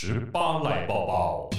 [0.00, 1.50] 十八来抱抱。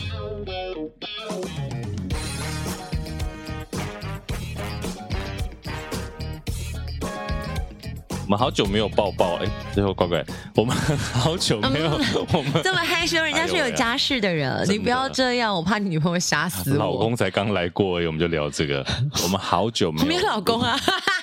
[8.22, 10.24] 我们好久没有抱抱，哎，最后乖乖，
[10.56, 16.78] 我们好久没有，嗯、我们这么害羞，人家是有家室的人，哎、 你不要这样，我怕你女朋友吓死我。
[16.78, 18.86] 老公才刚来过而已，我们就聊这个。
[19.22, 20.80] 我们好久没有， 没有老公啊，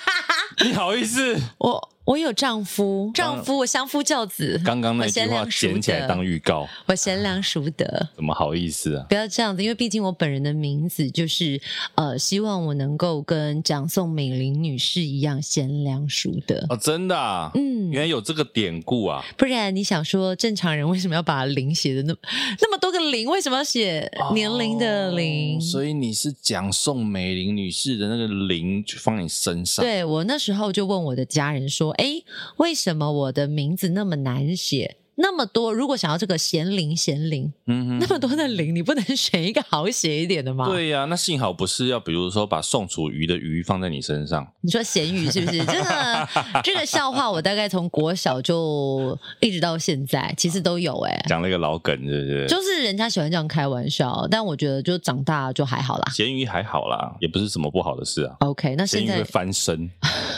[0.63, 1.35] 你好意思？
[1.57, 1.96] 我。
[2.07, 4.57] 我有丈夫，丈夫，我相夫教子。
[4.63, 7.85] 刚刚那句话捡起来当预告，我贤良淑德，
[8.15, 9.05] 怎么好意思啊？
[9.09, 11.59] 不要这样子，因为毕竟我本人的名字就是
[11.95, 22.19] 呃，希望我能够跟蒋宋美龄女士一样贤良淑德哦，真的啊，嗯，原来有这个典故啊，不然你想说正常人为什么要把零写的那么
[22.61, 23.27] 那么多个零？
[23.27, 25.57] 为什么要写年龄的零？
[25.57, 29.83] 哦，所以你是蒋宋美龄女士的那个零就放你身上？
[29.83, 32.23] 对，我那时候就问我的家人说，哎。
[32.57, 34.97] 为什么我的名字那么难写？
[35.19, 40.67] 那么多，如果想要这个咸灵咸灵，嗯，那么多的灵，你不能选一个好写一点的吗？
[40.69, 44.47] 对呀、啊，那幸好不是要，比如说把宋楚瑜的瑜放在你身上。
[44.61, 45.57] 你说咸鱼是不是？
[45.65, 46.29] 这个
[46.63, 51.25] 这个笑话，我大概从国小就一直到现在，其实都有哎、欸。
[51.27, 52.45] 讲了一个老梗，是不是？
[52.47, 56.11] 就是人家喜欢这样开玩笑，但我觉得就长大就还好啦。
[56.13, 58.35] 咸鱼还好啦，也不是什么不好的事啊。
[58.41, 59.89] OK，那现在会翻身，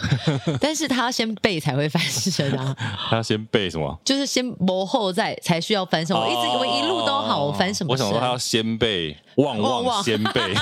[0.62, 2.74] 但是他要先背才会翻身啊。
[3.10, 4.00] 他要先背什么？
[4.06, 4.50] 就是先。
[4.70, 7.92] 幕后在才需要翻身，我一直以为一路都好，我翻什么？
[7.92, 10.54] 我想说他要先辈，旺旺先辈，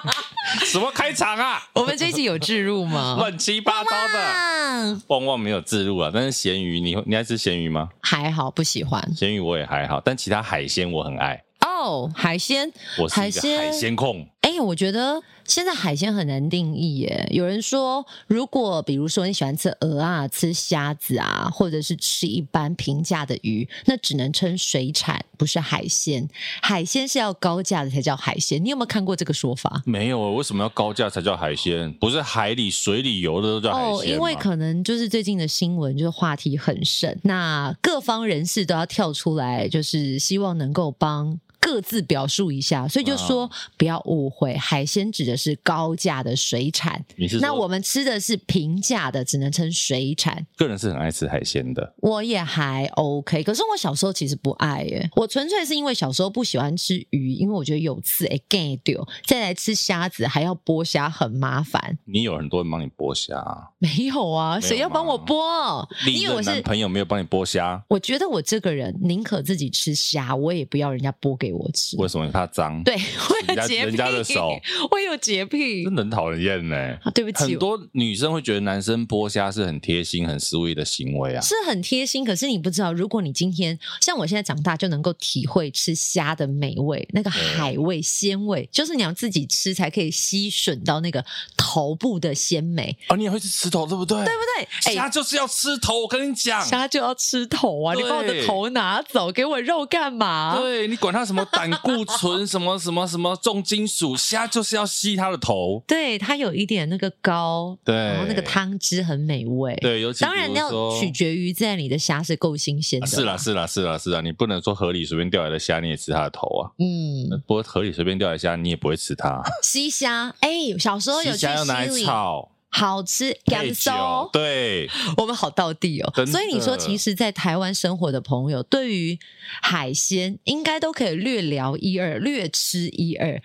[0.66, 1.62] 什么开场啊？
[1.72, 3.16] 我们这一集有置入吗？
[3.18, 6.10] 乱七八糟的，旺旺没有置入啊。
[6.12, 7.88] 但是咸鱼，你你爱吃咸鱼吗？
[8.02, 11.42] 还好，不喜欢咸鱼，我也还好，但其他海鲜我很爱。
[11.84, 14.26] 哦，海鲜，我是一个海鲜控。
[14.40, 17.26] 哎，我觉得现在海鲜很难定义耶。
[17.30, 26.28] 有人说，如果比如说你喜欢吃鹅啊、吃虾子啊，或者是吃一般平价的鱼，那只能称水产，不是海鲜。
[26.60, 28.62] 海鲜是要高价的才叫海鲜。
[28.62, 29.82] 你有没有看过这个说法？
[29.86, 31.92] 没有，为什么要高价才叫海鲜？
[31.94, 41.38] 不是海里、水里游的都叫海鲜因为可能就是最近的新闻就是话题很盛，那各方人士都要跳出来，就是希望能够帮。
[41.64, 47.02] 各自表述一下，所以就说不要误会，海鲜指的是高价的水产。
[47.16, 50.46] 你是那我们吃的是平价的，只能称水产。
[50.58, 53.42] 个人是很爱吃海鲜的，我也还 OK。
[53.42, 59.02] 可是我小时候其实不爱耶，我纯粹是因为小时候不喜欢吃鱼，因为我觉得有刺哎干掉。
[59.24, 61.98] 再来吃虾子还要剥虾，很麻烦。
[62.04, 63.42] 你有很多人帮你剥虾？
[63.78, 65.88] 没有啊，谁要帮我剥？
[66.06, 67.82] 因为我是男朋友没有帮你剥虾。
[67.88, 71.70] 我觉得我这个人宁可自己吃虾，我也不要人家剥给我。
[71.74, 72.24] 吃为什么？
[72.30, 72.82] 怕脏？
[72.84, 72.94] 对，
[73.28, 73.84] 我有洁癖。
[73.84, 74.58] 人家的手，
[74.90, 76.76] 我有洁癖，真的很讨人厌呢。
[77.02, 82.24] 啊，对不起，很多女生会觉得男生剥虾是很贴心、很 sweet 的行为啊，是很贴心。
[82.24, 91.24] 可是你不知道，如果你今天像我现在长大，就能够体会吃虾的美味，那个海味、鲜味，就是你要自己吃才可以吸吮到那个
[91.56, 92.96] 头部的鲜美。
[93.08, 94.24] 哦，你也会去吃头，对不对？
[94.24, 94.94] 对不对？
[94.94, 97.94] 虾就是要吃头，我跟你讲，虾就要吃头啊！
[97.94, 100.56] 你把我的头拿走，给我肉干嘛？
[100.58, 101.43] 对，你管他什么？
[101.46, 122.50] 胆固醇什么什么什么重金属，虾就是要吸它的头，对，它有一点那个膏，对，然后那个汤汁很美味，对，尤其当然要取决于在你的虾是够新鲜的，是啦是啦是啦是啦，你不能说河里随便钓来的虾你也吃它的头啊，嗯，不过河里随便钓来的虾你也不会吃它，溪虾，哎，小时候有去溪里炒。
[122.76, 126.12] 好吃，感受对， 我们好到地哦。
[126.26, 129.16] 所以你说，其实，在台湾生活的朋友，对于
[129.62, 133.40] 海鲜应该都可以略聊一二，略吃一二。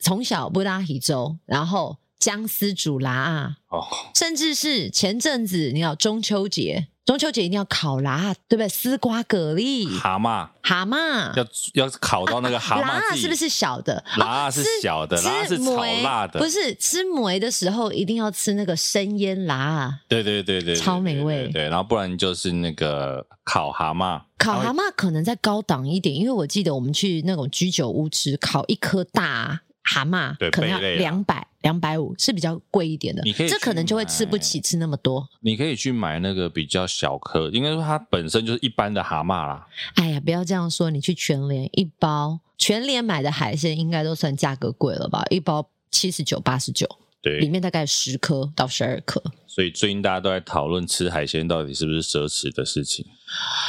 [0.00, 6.88] 从小布拉提粥，然后姜丝煮拉啊，哦，甚至是前阵子，你要中秋节。
[7.04, 8.68] 中秋节一定要烤啦，对不对？
[8.68, 12.80] 丝瓜、蛤蜊、蛤蟆、蛤蟆，要要烤到那个蛤蟆。
[12.80, 14.02] 腊是不是小的？
[14.16, 16.40] 腊是小的，腊是炒辣的。
[16.40, 20.00] 不是吃梅的时候一定要吃那个生腌腊。
[20.08, 21.48] 对对对对，超美味。
[21.48, 24.22] 对，然后不然就是那个烤蛤蟆。
[24.38, 31.46] 烤蛤蟆可能再高档一点，因为我记得我们去那种居酒屋吃，烤一颗大蛤蟆，可能要两百。
[31.64, 35.26] 两百五是比较贵一点的，你可以这可能就会吃不起吃那么多。
[35.40, 39.66] 你可以去买那个比较小颗，应该说它本身就是一般的蛤蟆啦。
[39.94, 45.24] 哎呀，不要这样说，你去全联一包，全联买的海鲜应该都算价格贵了吧？
[45.30, 46.86] 一包七十九、八十九，
[47.22, 49.22] 对，里面大概十颗到十二颗。
[49.46, 53.06] 所以最近大家都在讨论吃海鲜到底是不是奢侈的事情。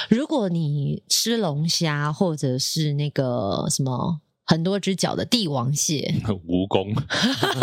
[0.10, 4.20] 如果你吃龙虾或者是那个什么。
[4.46, 6.16] 很多只脚的帝王蟹，
[6.48, 6.96] 蜈蚣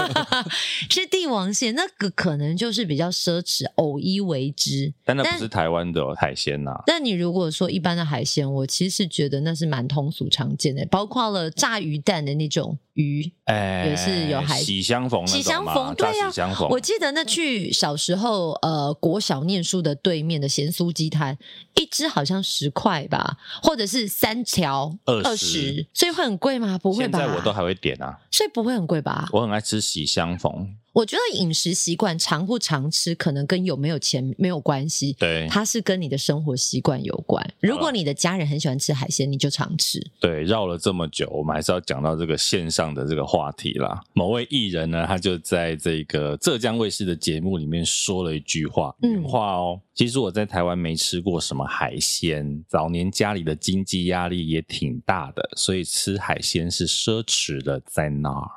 [0.91, 4.93] 是帝王蟹，那个可能就是比较奢侈，偶一为之。
[5.05, 6.83] 但那不是台湾的海鲜呐、啊。
[6.87, 16.67] 但你如果说一般的海鲜，我其实觉得那是蛮通俗常见的，包括了炸鱼蛋的那种鱼，哎、欸，也是有海喜相逢，喜相逢，对呀、啊。
[16.71, 21.37] 我记得那去小时候呃国小念书的对面的咸酥鸡摊，
[21.75, 26.79] 一只好像十块吧，或者是三条二十，所以会很贵吗？
[26.79, 27.19] 不会吧？
[27.19, 29.29] 现在我都还会点啊，所以不会很贵吧？
[29.33, 30.77] 我很爱吃喜相逢。
[30.93, 35.15] 我觉得饮食习惯常不常吃，可能跟有没有钱没有关系。
[35.19, 37.43] 对，它是跟你的生活习惯有关。
[37.61, 39.99] 如果你的家人很喜欢吃海鲜，你就常吃。
[40.21, 44.03] 对，绕了这么久，我们还是要讲到这个线上的这个话题啦。
[44.13, 49.81] 某位艺人呢，他就在这个浙江卫视的节目里面说了一句话，原话哦。
[49.81, 58.51] 嗯，其实我在台湾没吃过什么海鲜，早年家里的经济压力也挺大的，所以吃海鲜是奢侈的，在那儿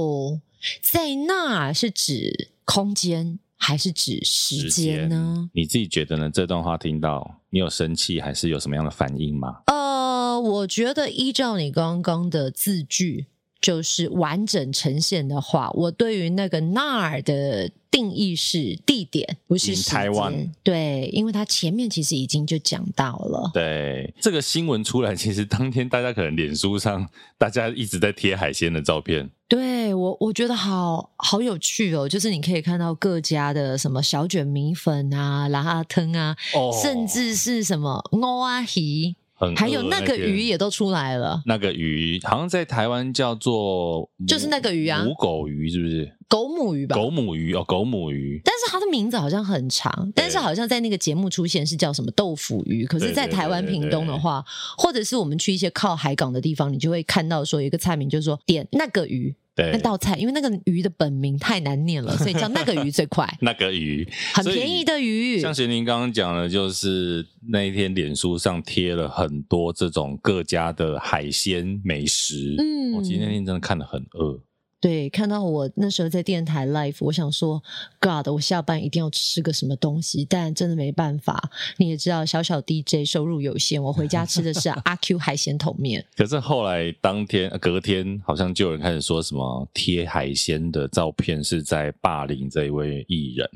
[0.00, 0.40] 哦。
[0.82, 5.50] 在那是指空间还是指时间呢？
[5.52, 6.30] 你自己觉得呢？
[6.32, 9.62] 这段话听到，你有生气还是有什么样的反应吗？
[9.66, 13.26] 呃，我觉得依照你刚刚的字句，
[13.60, 17.70] 就是完整呈现的话，我对于那个那儿的。
[17.90, 20.32] 定义是地点，不是台湾。
[20.62, 23.50] 对，因为他前面其实已经就讲到了。
[23.52, 29.28] 对，这个新闻出来，其实当天大家可能脸书上大家一直在贴海鲜的照片。
[29.50, 39.16] 对我，我觉得好好有趣哦，就是你可以看到各家的什么小卷米粉啊、拉阿汤啊，哦、甚至是什么欧阿鱼。
[39.56, 41.42] 还有那个鱼也都出来了。
[41.46, 46.14] 那个鱼好像在台湾叫做，就是那个鱼啊，母狗鱼是不是？
[46.28, 46.94] 狗母鱼吧。
[46.94, 48.38] 狗母鱼哦，狗母鱼。
[48.44, 52.84] 但是它的名字好像很长，但是好像在那个节目出现是叫什么豆腐鱼。
[52.84, 54.44] 可是，在台湾屏东的话，
[54.76, 59.34] 或者是我们去一些靠海港的地方，你就会看到说有一个菜名，就是说点那个鱼。
[59.56, 63.28] 那道菜，因为那个鱼的本名太难念了， 所以叫那个鱼最快。
[63.40, 65.38] 那个鱼很便宜的鱼。
[65.38, 72.54] 像贤玲刚刚讲的，就是那一天脸书上贴了很多这种各家的海鲜美食。
[72.58, 74.40] 嗯，我今天那天真的看得很饿。
[74.80, 77.62] 对，看到我那时候在电台 live，我想说
[78.00, 81.50] ，God，我下班一定要吃个什么东西，但真的没办法。
[81.76, 86.02] 你也知道，小小 DJ 收入有限，我回家吃的是 阿 Q 海鲜桶面。
[86.16, 93.50] 可是后来当天隔天，好像就有人开始说什么贴海鲜的照片是在霸凌这一位艺人，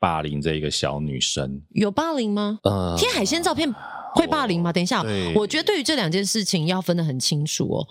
[0.00, 1.62] 霸凌这一个小女生。
[1.70, 2.58] 有霸凌吗？
[2.64, 3.72] 呃，贴海鲜照片。
[4.12, 4.72] 会霸凌吗？
[4.72, 5.04] 等一下，
[5.36, 7.88] 我觉得对于这两件事情要分得很清楚哦。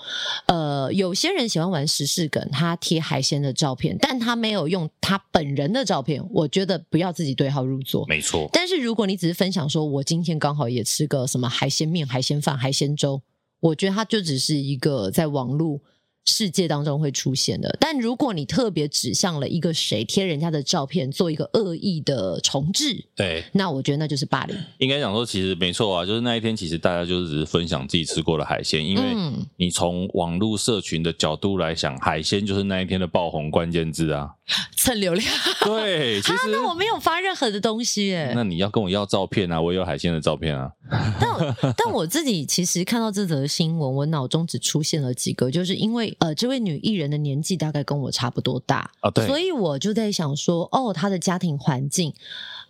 [0.48, 8.06] 呃，有些人喜欢玩时事梗，他贴海鲜的照片，但他没有用他本人的照片，我觉得不要自己对号入座。
[8.10, 8.50] 没错。
[8.52, 13.22] 但是如果你只是分享说，我今天刚好也吃个什么海鲜面、海鲜饭、海鲜粥，
[13.62, 15.80] 我觉得他就只是一个在网络。
[16.30, 24.56] 世界当中会出现的，但如果你特别指向了一个谁，贴人家的照片，做一个恶意的重置，对，那我觉得那就是霸凌。
[24.78, 29.04] 应该讲说，其实没错啊，就是那一天，其实大家就是只是分享自己吃过的海鲜，因为
[29.58, 34.30] 你从网络社群的角度来想，海鲜就是那一天的爆红关键字啊，
[34.76, 35.28] 蹭流量。
[35.66, 38.34] 对，其实、啊、那我没有发任何的东西耶。
[38.36, 40.72] 那你要跟我要照片啊，我也有海鲜的照片啊。
[41.20, 46.16] 但但我自己其实看到这则新闻，我脑中只出现了几个，就是因为。
[46.20, 52.14] 呃，这位女艺人的年纪大概跟我差不多大啊，对，所以我就在想说，哦，她的家庭环境，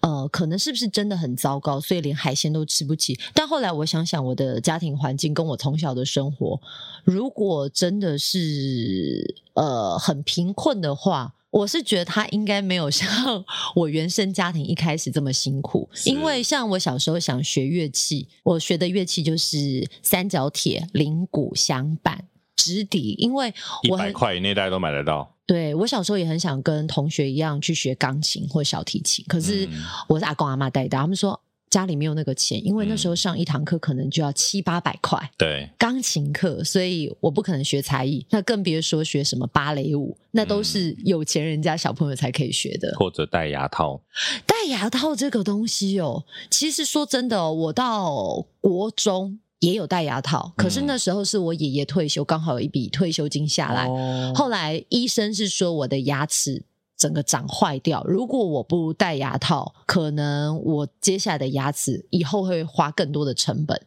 [0.02, 3.20] 呃，可能是不是真的很糟糕，所以连海鲜都吃不起。
[3.34, 6.60] 但后来我想想，我的家庭环境跟我从小的生活，
[7.04, 13.08] 如果真的是呃很贫困的话，我是觉得他应该没有像
[13.76, 15.90] 我原生家庭一开始这么辛苦。
[16.06, 22.26] 因为像我小时候想学乐器，我学的乐器就是三角铁、铃鼓、响板。
[22.56, 23.54] 直笛，因为
[23.90, 25.34] 我一百块以内大家都买得到。
[25.46, 29.66] 对，我小时候也很想跟同学一样去学钢琴或小提琴，可是
[30.10, 35.20] 我是阿公阿妈带大，他们说家里没有那个钱，因为那时候上一堂课可能就要七八百块。
[35.38, 42.96] 对，钢琴课，所以我不可能学才艺，那更别说学什么芭蕾舞，那都是有钱人家小朋友才可以学的。
[42.98, 44.02] 或者戴牙套，
[44.46, 49.40] 戴牙套这个东西哦，其实说真的哦，我到国中。
[49.60, 53.88] 也有戴牙套，可是那时候是我爷爷退休，刚好有一笔退休金下来。
[53.88, 54.32] 哦。
[54.34, 56.64] 后来医生是说我的牙齿
[57.00, 63.82] 整个长坏掉，如果我不戴牙套，可能我接下来的牙齿以后会花更多的成本。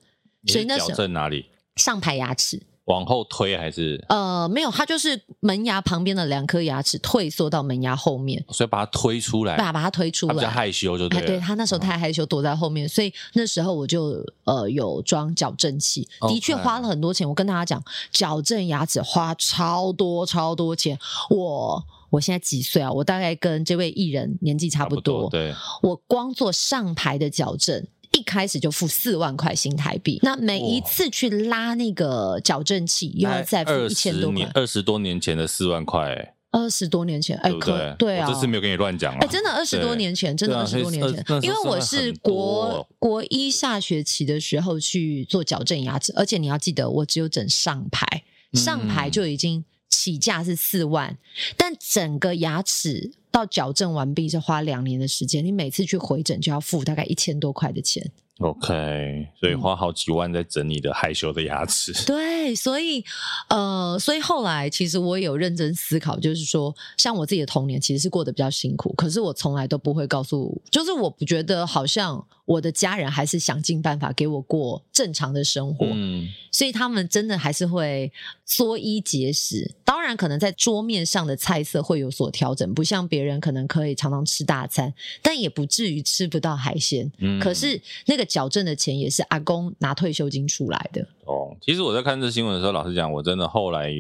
[0.47, 1.45] 所以那时候矫正哪里？
[1.77, 2.61] 上排牙齿。
[2.87, 4.05] 往后推还是？
[4.09, 10.35] 呃，没有，它就是门牙旁边的两颗牙齿退缩到门牙后面，所以把它推出来，对，把它推出来。
[10.35, 17.27] 他比较害羞就对，就、哎、对他那时候太害羞，躲在后面，嗯、所以那时候我就呃有装矫正器，的确花了很多钱。
[17.27, 20.99] 我跟大家讲，矫正牙齿花超多超多钱。
[21.31, 22.93] 我我现在几岁啊？
[22.93, 25.23] 我大概跟这位艺人年纪差不多。
[25.23, 27.85] 差不多对，我光做上排的矫正。
[28.15, 34.51] 一开始就付四万块新台币，那每一次去拉那个矫正器，又要再付一千多块。
[34.53, 39.19] 二十多年前的四万块，二十多年前，哎，可对啊，这次没有跟你乱讲了。
[39.23, 51.17] 哎，真的二十多年前，真的二十多年前，因为我是国国一下学期的时候去做矫正牙齿，而且你要记得，我只有整上排，上排就已经起价是四万，
[51.57, 53.13] 但整个牙齿。
[53.31, 58.11] 到矫正完毕是花两年的时间，你每次去回诊就要付大概一千多块的钱。
[58.43, 61.93] OK，所以花好几万在整你的害羞的牙齿。
[61.93, 63.05] 嗯、对，所以
[63.49, 78.11] 呃，所以后来其实我也有认真思考，就是说，像我自己的童年其实是过得比较辛苦，可是我从来都不会告诉，就是我不觉得好像我的家人还是想尽办法给我过正常的生活，嗯，所以他们真的还是会
[78.45, 79.73] 缩衣节食。
[79.85, 87.09] 当然，可能在桌面上的菜色会有所调整，不像别人可能可以常常吃大餐，但也不至于吃不到海鲜。
[87.19, 88.27] 嗯，可是那个。
[88.33, 91.55] 矫正的钱也是阿公拿退休金出来的哦。
[91.61, 93.93] 其实我在看这新闻的时候，老实讲，我真的后来。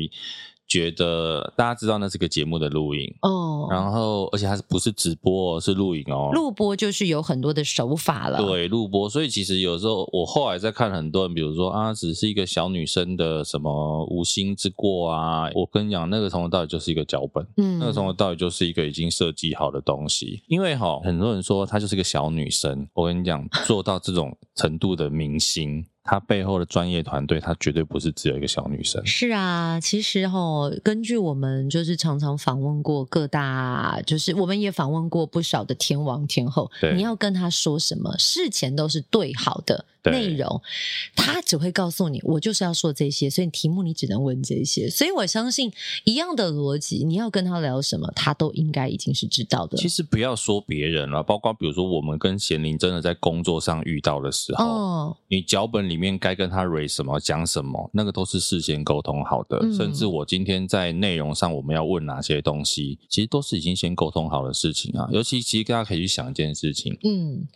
[0.73, 6.31] 觉得大家知道那是个节目的录影哦，然后而且它是不是直播，是录影哦？
[6.33, 8.39] 录播就是有很多的手法了。
[8.39, 20.43] 对，录播，所以其实有时候我后来在看很多人，比如说啊，只是一个小女生的什么无心之过啊，我跟你讲，那个从头到尾就是一个脚本，嗯，那个从头到尾就是一个已经设计好的东西。
[20.49, 25.85] 因为哈，很多人说她就是一个小女生，我跟你讲，做到这种程度的明星。
[26.05, 29.01] 他背后的专业团队，他绝对不是只有一个小女生。
[29.07, 39.85] 是啊，其实哈、哦，根据我们就是常常访问过各大，就是我们也访问过不少的天王天后，对你要跟他说什么，事前都是对好的。
[40.05, 40.61] 内容，
[41.15, 44.91] 他只会告诉你，我就是要说这些，所以题目你只能问这些。
[44.91, 45.73] 所以我相信
[46.05, 49.77] 一样的逻辑，你要跟他聊什么，他都应该已经是知道的。
[49.77, 59.59] 其实不要说别人了，包括比如说我们跟贤玲真的在工作上遇到的时候，哦，你脚本里面该跟他 re 什么讲什么，那个都是事先沟通好的。
[59.63, 65.09] 嗯，甚至我今天在内容上我们要问哪些东西，其实都是已经先沟通好的事情啊。
[65.13, 67.47] 尤其其实大家可以去想一件事情，嗯。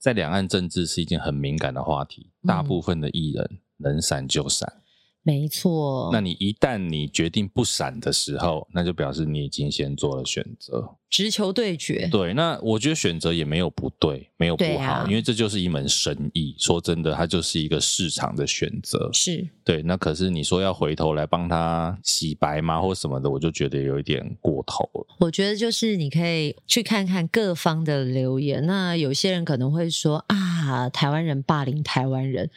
[0.00, 4.66] 在两岸政治是一件很敏感的话题，大部分的艺人能闪就闪。
[4.74, 4.80] 嗯，
[5.22, 6.08] 没错。
[6.10, 10.96] 那你一旦你决定不闪的时候，那就表示你已经先做了选择。
[11.10, 16.54] 直球对决，对，那我觉得选择也没有不对，没有不好，啊、因为这就是一门生意。
[16.56, 19.82] 说真的，它就是一个市场的选择，是对。
[19.82, 25.06] 那可是你说要回头来帮他洗白吗，或什么的，我就觉得有一点过头了。
[25.18, 28.64] 我觉得就是你可以去看看各方的留言。
[28.64, 32.48] 那有些人可能会说啊，台湾人霸凌台湾人，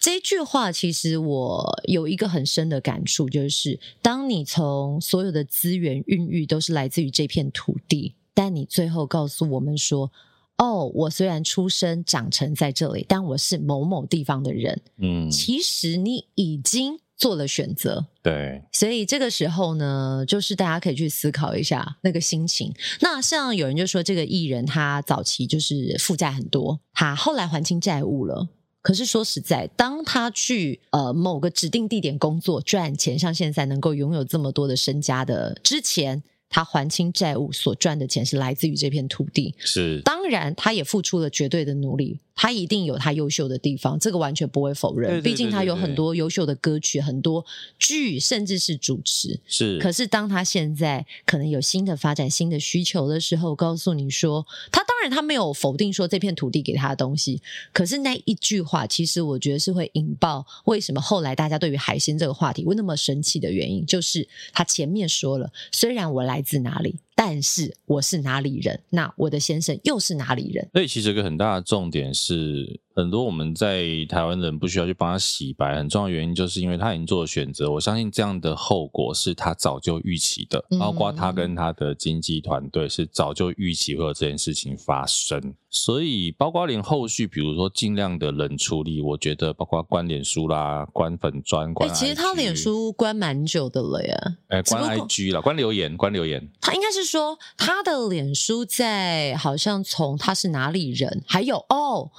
[0.00, 8.14] 这句话其实我有一个很深的感触，就是当你从所有的资源孕育都是来自于这片土地。
[8.36, 10.10] 但你最后告诉我们说
[10.58, 18.06] ：“哦，我虽然出生长成在这里，但我是某某地方的人。”嗯，其实你已经做了选择。
[18.24, 22.74] 对，所以这个时候呢，就是大家可以去思考一下那个心情。
[23.00, 28.48] 那像有人就说，这个艺人他早期就是负债很多，他后来还清债务了。
[28.82, 36.24] 可是说实在，当他去呃某个指定地点工作赚钱，像现在能够拥有这么多的身家的之前。
[36.54, 42.20] 他还清债务所赚的钱是来自于这片土地，是当然，他也付出了绝对的努力。
[42.36, 45.10] 他一定有他优秀的地方，这个完全不会否认。
[45.10, 47.44] 对对对对对，毕竟他有很多优秀的歌曲，很多
[47.78, 49.40] 剧，甚至是主持。
[49.46, 49.78] 是。
[49.78, 57.40] 可是当他现在可能有新的发展、新的需求的时候，告诉你说，他当然他没有否定说这片土地给他的东西。
[57.72, 66.96] 可是那一句话，其实我觉得是会引爆为什么后来大家对于海鲜这个话题会那么生气的原因，就是他前面说了，虽然我来自哪里。
[67.14, 68.82] 但是我是哪里人？
[68.90, 70.68] 那我的先生又是哪里人？
[70.72, 77.70] 所以其实一个很大的重点是，很多我们在台湾人不需要去帮他洗白，很重要的原因就是因为他已经做了选择。
[77.70, 85.54] 我相信这样的后果是他早就预期的，包括他跟他的经纪团队是早就预期会有这件事情发生。
[85.70, 94.36] 所以包括连后续，比如说尽量的冷处理，我觉得包括关脸书啦、关粉专、关欸，其实他脸书关蛮久的了呀。
[94.48, 97.04] 哎，关 IG 啦，关留言，关留言，他应该是。
[97.04, 102.10] 说他的脸书在好像从他是哪里人，还有哦，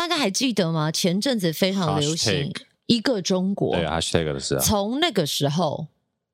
[0.00, 0.90] 大家还记得吗？
[0.90, 2.50] 前阵子非常流行
[2.86, 4.60] 一个中国，对，hashtag 的是啊。
[4.60, 5.86] 从那个时候。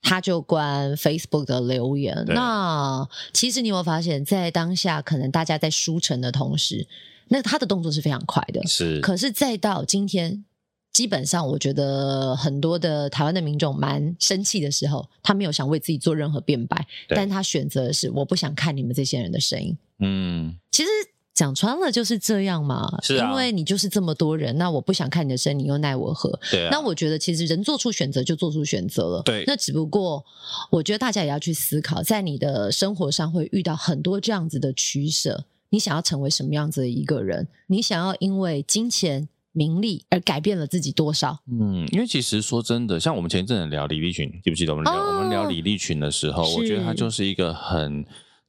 [0.03, 2.25] 他就关 Facebook 的留言。
[2.29, 6.87] 那其实你有没有发现，在当下可能大家在书城的同时，
[7.27, 8.65] 那他的动作是非常快的。
[8.69, 9.01] 是。
[9.01, 10.45] 可是再到今天，
[10.93, 19.77] 基本上我觉得很多的台湾的民众蛮生气的时候，他没有想为自己做任何辩白，但他选择的是我不想看你们这些人的声音。
[19.99, 20.89] 嗯，其实。
[21.37, 26.31] 讲穿了就是这样嘛，是啊，因为你就是这么多人，那我不想看你的身，你又奈我何？
[26.51, 29.45] 对啊，那我觉得其实人做出选择就做出选择了，对。
[29.47, 30.25] 那只不过
[30.71, 37.47] 我觉得大家也要去思考，在你的生活上会遇到很多这样子的取舍，你想要成为什么样子的一个人？
[37.67, 41.39] 你想要因为金钱、名利而改变了自己多少？
[41.53, 48.07] 嗯，因为其实说真的，像我们前一阵子聊李立群，记不记得我们聊、哦、我们聊李立群的时候，我觉得他就是一个很。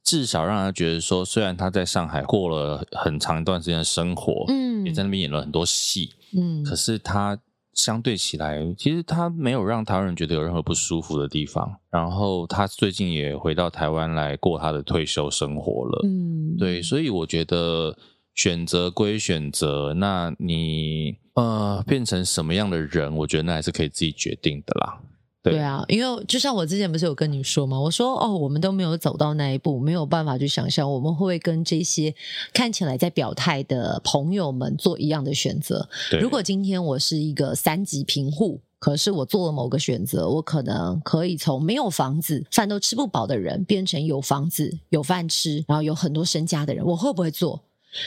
[0.08, 7.38] 至少让他觉得说，虽然他在上海过了很长一段时间的生活，嗯，也在那边演了很多戏，嗯，可是他
[7.74, 11.76] 相对起来，其实他没有让台湾人觉得有任何不舒服的地方。
[11.90, 17.94] 然后他最近也回到台湾来过他的退休生活了，嗯，对，所以我觉得
[18.34, 25.02] 选择归选择，那你呃变成什么样的人，我觉得那还是可以自己决定的啦。
[25.42, 27.78] 对，对啊，因为就像我之前不是有跟你说吗？
[27.78, 32.14] 我说哦，我们都没有走到那一步，没有办法去想象我们会不会跟这些
[32.52, 35.88] 看起来在表态的朋友们做一样的选择。
[36.20, 47.62] 如果今天我是一个三级贫户，可是我做了某个选择，我可能可以从没有房子、饭都吃不饱的人，变成有房子、有饭吃，然后有很多身家的人，我会不会做？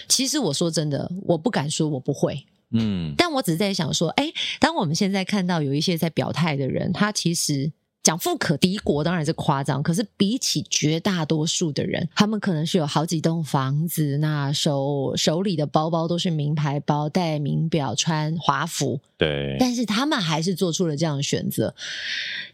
[0.08, 2.46] 其实我说真的，我不敢说我不会。
[2.72, 7.72] 嗯，但我只是在想说，哎，当我们现在看到有一些在表态的人，他其实
[8.04, 21.76] 讲富可敌国当然是夸张，可是比起绝大多数的人，他们可能是有好几栋房子，那手手里的包包都是名牌包，戴名表，穿华服，对，但是他们还是做出了这样的选择。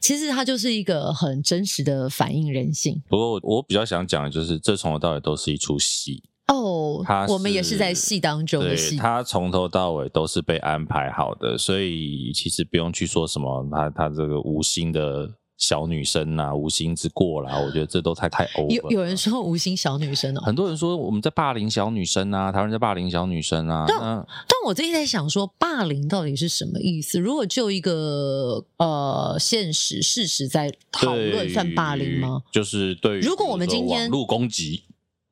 [0.02, 3.02] 其实它就是一个很真实的反映人性。
[3.08, 6.24] 不过我比较想讲的就是，这从头到尾都是一出戏。
[6.48, 18.70] 哦，他我们也是在戏当中的戏，他从头到尾都是被安排好的，所以其实不用去说什么他他这个无心的小女生啊，无心之过啦，我觉得这都太太 over。
[18.70, 23.84] 有有人说无心小女生哦，很多人说我们在霸凌小女生啊，台湾在霸凌小女生啊。
[23.86, 24.26] 但但
[24.66, 27.20] 我最近在想说，霸凌到底是什么意思？
[27.20, 32.44] 如果就一个呃现实事实在讨论，算霸凌吗？
[32.54, 34.84] 就是对于如果我们今天网络攻击。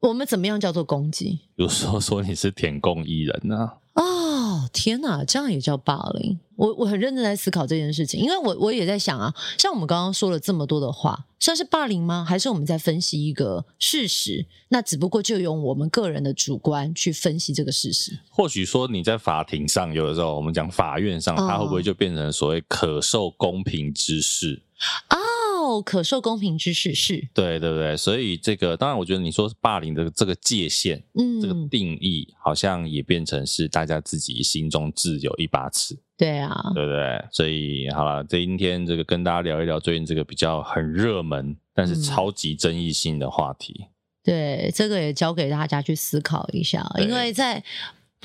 [0.08, 1.40] 我们怎么样叫做攻击？
[1.56, 3.72] 比如说说你是舔共艺人呢？
[3.94, 6.38] 哦，天哪，这样也叫霸凌？
[6.56, 12.26] 我我很认真在思考这件事情，因为我我也在想啊，像我们刚刚说了这么多的话，算是霸凌吗？
[12.28, 14.46] 还是我们在分析一个事实？
[14.70, 18.20] 那只不过就用我们个人的主观去分析这个事实。
[18.30, 24.62] 或许说你在法庭上，有的时候我们讲法院上，它会不会就变成所谓可受公平之事
[25.08, 25.18] 啊？
[25.18, 25.20] 哦
[25.82, 37.26] 可受公平之事是，对对对，所以这个当然，我觉得你说霸凌的这个界限，嗯，这个定义好像也变成是大家自己心中自有一把尺，对啊，对不对？
[37.32, 43.90] 所以好了，今天这个跟大家聊一聊最近这个比较很热门，但是超级争议性的话题，嗯、
[44.24, 47.64] 对，这个也交给大家去思考一下，因为在。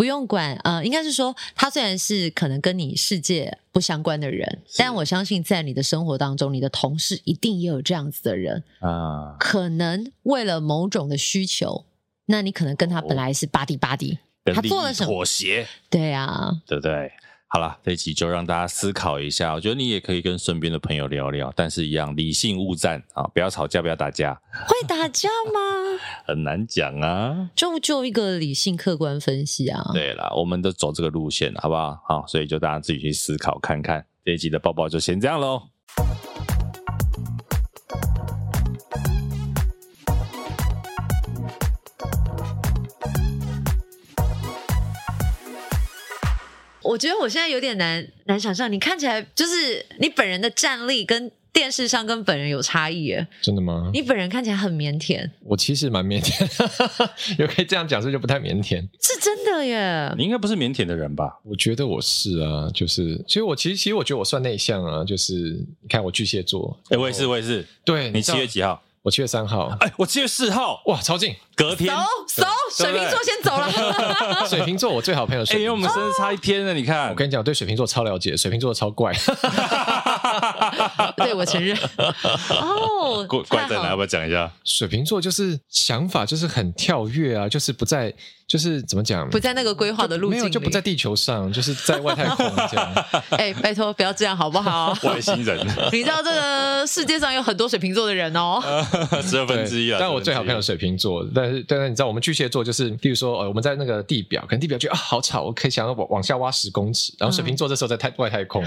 [0.00, 9.36] 不用管，呃，应该是说，他虽然是可能跟你世界不相关的人，但我相信在你的生活当中，你的同事一定也有这样子的人啊。
[9.38, 11.84] 可能为了某种的需求，
[12.24, 14.16] 那你可能跟他本来是巴蒂巴蒂，
[14.54, 15.68] 他做了什么妥协？
[15.90, 17.12] 对啊，对不对？
[17.52, 19.54] 好了，这一集就让大家思考一下。
[19.54, 24.40] 我觉得你也可以跟身边的朋友聊聊，但是一样理性勿战啊，不要吵架，不要打架。
[24.68, 25.60] 会打架吗？
[26.24, 27.50] 很难讲啊。
[27.56, 29.90] 就就一个理性客观分析啊。
[29.92, 32.00] 对了，我们都走这个路线，好不好？
[32.06, 34.06] 好，所以就大家自己去思考看看。
[34.24, 35.60] 这一集的抱抱就先这样喽。
[46.90, 53.24] 我觉得我现在有点难难想象，你看起来就是你本人的站力跟电视上跟本人有差异耶。
[53.40, 53.90] 真的吗？
[53.94, 55.30] 你本人看起来很腼腆。
[55.44, 58.80] 我其实蛮腼腆， 有可以这样讲，所以就不太腼腆。
[59.00, 60.12] 是真的耶。
[60.18, 61.38] 你应该不是腼腆的人吧？
[61.44, 67.64] 我觉得我是啊，就是其实我其实其实我觉得我算内向啊，就是你看我巨蟹座，哎、欸，我也是我也是。
[67.84, 68.82] 对，你七月几号？
[69.02, 72.44] 我七月三号，哎，我七月四号，哇，超近，隔天，走走，
[72.84, 73.72] 水瓶座先走了。
[74.46, 76.74] 水瓶座，我最好朋友水瓶座，因为我们生日差一天呢。
[76.74, 79.10] 你看，我跟你讲，我对水瓶座超了解，水瓶座超怪。
[81.16, 81.74] 对，我承认。
[82.50, 83.88] 哦，怪怪在哪？
[83.88, 84.52] 要不要讲一下？
[84.64, 88.12] 水瓶座就是想法就是很跳跃啊，就是不在。
[88.50, 89.30] 就是怎么讲？
[89.30, 92.92] 不在那个规划的路径，没有就不在地球上，就是在外太空这样。
[93.30, 94.92] 哎、欸，拜托不要这样好不好？
[95.08, 95.56] 外星人，
[95.92, 98.60] 你知道这个世界上有很多水瓶座的人哦，
[99.22, 99.98] 十二分之一啊。
[100.00, 108.64] 但我最好朋友水瓶座，但是但是你知道我们巨蟹座就是，比如说呃我们在那个地表，可能地表觉得啊好吵，我可以想要往往下挖十公尺，然后水瓶座这时候在太外太空，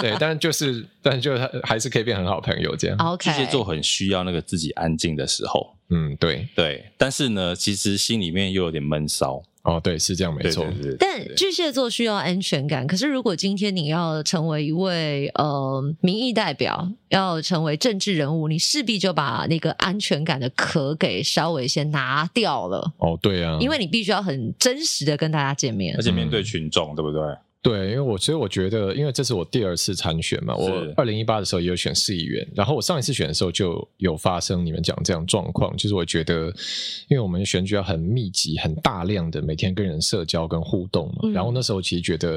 [0.00, 2.96] 对，但是就是但是就还是可以变很好朋友这样。
[2.96, 5.75] OK，巨蟹座很需要那个自己安静的时候。
[5.88, 9.42] 嗯，对对，但是呢，其实心里面又有点闷骚。
[9.62, 10.62] 哦，对，是这样，没错。
[10.64, 22.92] 对对对对，但巨蟹座需要安全感，可是如果今天你要成为一位呃民意代表，要成为政治人物，你势必就把那个安全感的壳给稍微先拿掉了。
[22.98, 27.20] 哦，对啊，因为你必须要很真实的跟大家见面，而且面对群众，嗯、对不对？
[27.68, 36.46] 对，因为我所以我觉得，因为这是我第二次参选嘛，我二零一八的时候也有选市议员，然后我上一次选的时候就有发生你们讲这样状况，就是我觉得，
[37.08, 42.34] 因为我们选举要很密集、很大量的每天跟人社交跟互动嘛，然后那时候其实觉得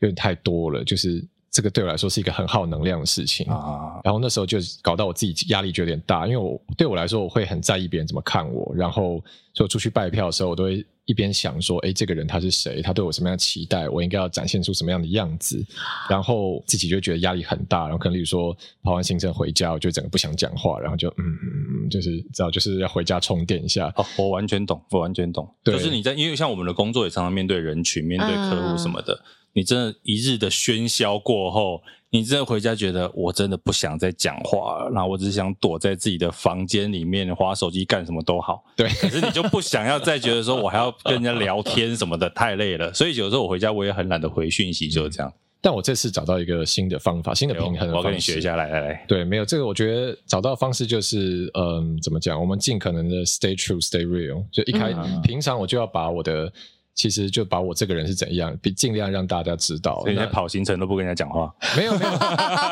[0.00, 1.24] 有点太多了，就是。
[1.48, 12.82] 这个对我来说是一个很耗能量的事情啊，然后那时候就搞到我自己压力就有点大，因为我对我来说我会很在意别人怎么看我，然后就出去拜票的时候，我都会一边想说，哎，这个人他是谁？
[12.82, 13.88] 他对我什么样的期待？
[13.88, 15.64] 我应该要展现出什么样的样子？
[16.10, 23.92] 然后自己就觉得压力很大，然后可能例如说跑完行程回家，我就整个不想讲话，然后就嗯，就是知道就是要回家充电一下。
[23.96, 29.14] 哦，我完全懂，我完全懂，就是你在因为像我们的工作也常常面对人群、面对客户什么的。
[29.14, 38.62] 嗯你真的一日的喧嚣过后，你真的回家觉得我真的不想再讲话了，然后我只想躲在自己的房间里面滑手机干什么都好。
[38.76, 42.92] 对，可是你就不想要再觉得说我还要跟人家聊天什么的，太累了。
[42.92, 45.32] 所以有时候我回家我也很懒得回讯息，就是这样。
[45.62, 49.04] 但我这次找到一个新的方法，新的平衡的方式，我要跟你学一下，来来来。
[49.08, 52.38] 对，没有这个，我觉得找到的方式就是，嗯，怎么讲？
[52.38, 54.44] 我们尽可能的 stay true, stay real。
[54.52, 56.52] 就一开、嗯、平常我就要把我的。
[56.96, 60.00] 其实就把我这个人是怎样，比尽量让大家知道。
[60.00, 61.54] 所以你在跑行程都不跟人家讲话？
[61.76, 62.10] 没有没有，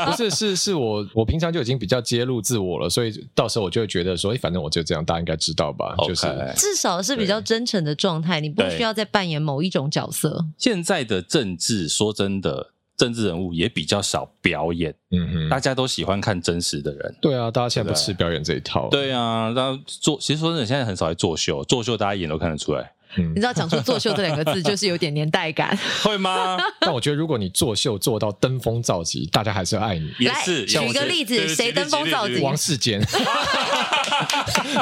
[0.06, 6.08] 不是是是我我平常就已经比较揭露自我了，所以到时候我就会觉得说，哎，反正我就这样，大家应该知道吧？Okay.
[6.08, 10.46] 就是至少是比较真诚的状态，你不需要再扮演某一种角色。
[10.56, 17.14] 现在的政治，说真的，政治人物也比较少表演，嗯哼，大家都喜欢看真实的人。
[17.20, 18.88] 对啊，大家现在不吃表演这一套。
[18.88, 22.90] 对啊，然后做，其实说真的，现在很少在作秀，作秀大家一眼都看得出来。
[23.16, 26.56] 嗯、你知道讲出“作秀”这两个字，就是有点年代感，会吗？
[26.80, 30.10] 但我觉得，如果你作秀做到登峰造极，大家还是要爱你。
[30.18, 32.38] 也是，举个例子，谁登峰造极？
[32.40, 33.00] 王世坚。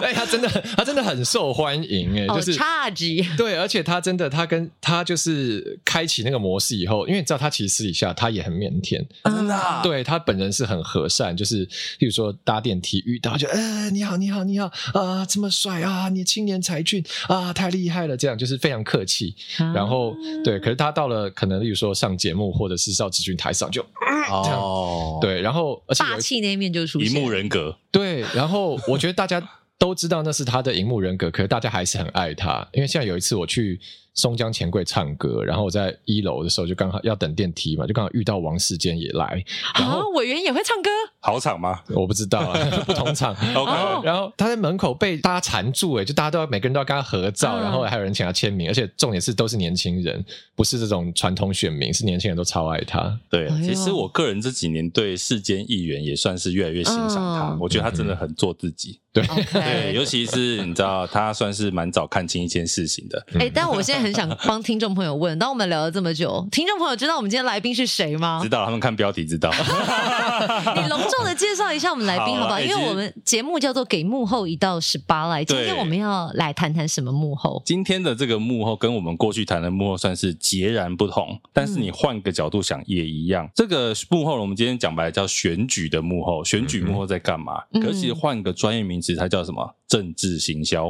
[0.03, 3.27] 哎，他真的，他真的很受欢迎哎，就是差级。
[3.37, 9.81] 对，而且他真的，他跟他就是开启那个模式以后，因为你知道，他其实私底下他也很腼腆，真的、啊。
[9.83, 11.67] 对他本人是很和善，就是
[11.99, 18.17] 比如说搭电梯遇到就，哎，你好，你好，你好啊，这么帅啊，你青年才俊啊，太厉害了。
[18.23, 23.85] 这样就是非常客气，啊、然后对，可是他到了可能，例如说上节目或者是到咨询台上就，
[24.31, 29.43] 哦，对，然后而且霸气那一面就出现，荧幕人格，对，然后我觉得大家
[29.77, 33.81] 都知道那是他的荧幕人格，可是大家还是很爱他，因为现在有一次我去。
[34.15, 39.43] 松江钱柜唱歌，然后我在一楼的时候就刚好要等电梯嘛，就刚好遇到王世坚也来。
[39.79, 41.81] 然后委员也会唱歌，好场吗？
[41.89, 43.33] 我不知道啊， 不同场。
[43.57, 50.23] OK，然后他在门口被大家缠住，哎，就大家都要每个人都要跟他合照，然后还有人请他签名，而且重点是都是年轻人，
[50.55, 53.19] 不是这种传统选民，是年轻人都超爱他。
[53.31, 59.01] 对，其实我个人这几年对世坚议员也算是越来越欣赏他，我觉得他真的很做自己。
[59.15, 59.23] 对
[59.53, 63.27] 对，尤其是你知道，他算是蛮早看清一件事情的。
[63.39, 64.02] 哎，但我现在。
[64.03, 68.41] 很想帮听众朋友问，当我们聊了这么久，听众朋友知道我们今天来宾是谁吗？
[68.43, 69.51] 知道，他们看标题知道。
[70.75, 72.61] 你隆重的介绍一下我们来宾好不好？
[72.61, 77.63] 因为我们节目叫做《给幕后一道十八来》，今天我们要来谈谈什么幕后？
[77.65, 83.47] 今天的这个幕后跟我们过去谈的幕后算是截然不同，但是你换个角度想也一样。
[83.47, 87.63] 嗯、这个幕后，我们今天讲白了叫选举的幕后，选举幕后在干嘛？
[87.73, 89.77] 嗯、可是换个专业名词，它叫什么？
[89.93, 90.87] 政治行销。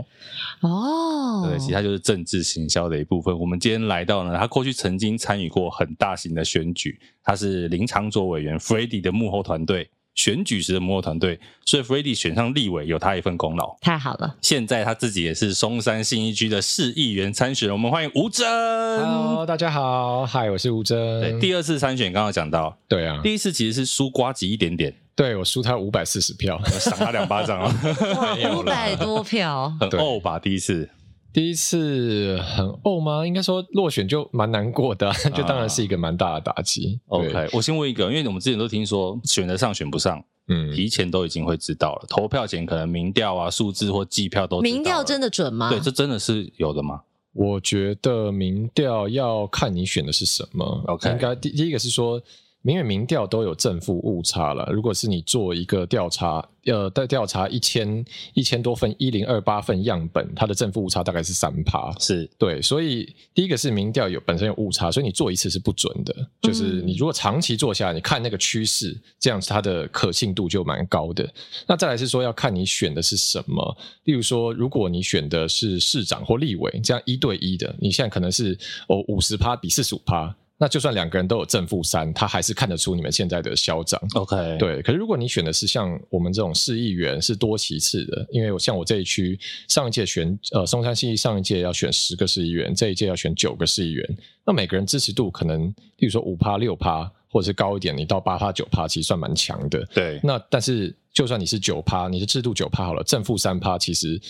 [0.60, 3.36] 哦，对，其实它就是政治行销的一部分。
[3.36, 13.76] 我们今天来到呢，他过去曾经参与过很大型的选举，他是林长佐委员 Freddy 的幕后团队，选举时的幕后团队，所以 Freddy 选上立委有他一份功劳。
[13.80, 18.46] 太好了，现在他自己也是松山信义区的市议员参选人，我们欢迎吴峥。
[18.46, 21.20] Hello，大家好，嗨，我是吴峥。
[21.20, 27.74] 对，第二次参选刚刚讲到，对啊，第一次其实是输瓜吉一点点，对，我输他五百四十票，赏他两巴掌啊，
[28.54, 30.38] 五百多票，很欧吧？
[30.38, 30.88] 第一次。
[31.32, 33.26] 第一次很怄吗？
[33.26, 37.00] 应该说落选就蛮难过的，啊， 就当然是一个蛮大的打击。
[37.06, 44.60] OK，我先问一个，因为我们之前都听说选得上选不上，嗯，提前都已经会知道了，投票前可能民调啊、数字或计票都。
[44.60, 45.70] 民调真的准吗？
[45.70, 47.00] 对，这真的是有的吗？
[47.32, 50.84] 我觉得民调要看你选的是什么。
[50.86, 52.22] OK，应该第第一个是说。
[52.70, 54.68] 因为民调都有正负误差了。
[54.72, 61.92] 如果是你做一个调查，呃，在调查一千一千多份一零二八份样本，它的正负误差大概是三趴。
[61.98, 66.14] 是对，所以第一个是民调有本身有误差，所以你做一次是不准的。
[66.40, 71.28] 就是你如果长期做下来，你看那个趋势，这样子它的可信度就蛮高的。
[71.66, 78.56] 那再来是说要看你选的是什么，例如说，如果你选的是市长或立委，这样一对一的，你现在可能是
[78.88, 80.32] 哦五十趴比四十五趴。
[80.62, 84.00] 那就算两个人都有正负三，他还是看得出你们现在的嚣张。
[84.14, 84.80] OK，对。
[84.82, 99.84] 可是如果你选的是像我们这种市议员是多其次的，因为像我这一区上一届选呃松山信义上一届要选十个市议员，这一届要选九个市议员，那每个人支持度可能，例如说五趴六趴，或者是高一点，你到八趴九趴，其实算蛮强的。
[99.92, 100.20] 对。
[100.22, 104.20] 那但是就算你是九趴，你是制度九趴好了，正负三趴，其实。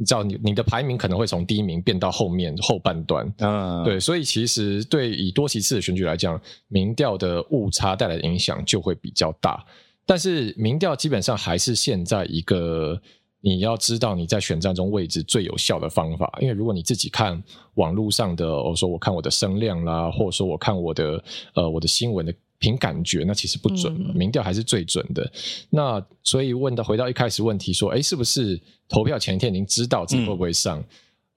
[0.00, 9.62] 你知道你你的排名可能会从第一名变到后面后半段，嗯，对，所以其实对以多席次的选举来讲，民调的误差带来的影响就会比较大。
[10.06, 12.98] 但是民调基本上还是现在一个
[13.42, 17.42] 你要知道你在选战中位置最有效的方法，因为如果你自己看
[17.74, 21.22] 网络上的，我说我看我的声量啦，或者说我看我的
[21.54, 22.34] 呃我的新闻的。
[22.60, 25.28] 凭感觉，那其实不准，嗯、民调还是最准的。
[25.70, 30.78] 那所以问到回到一开始问题说，哎，是不是投票前一天已经知道自己会不会上？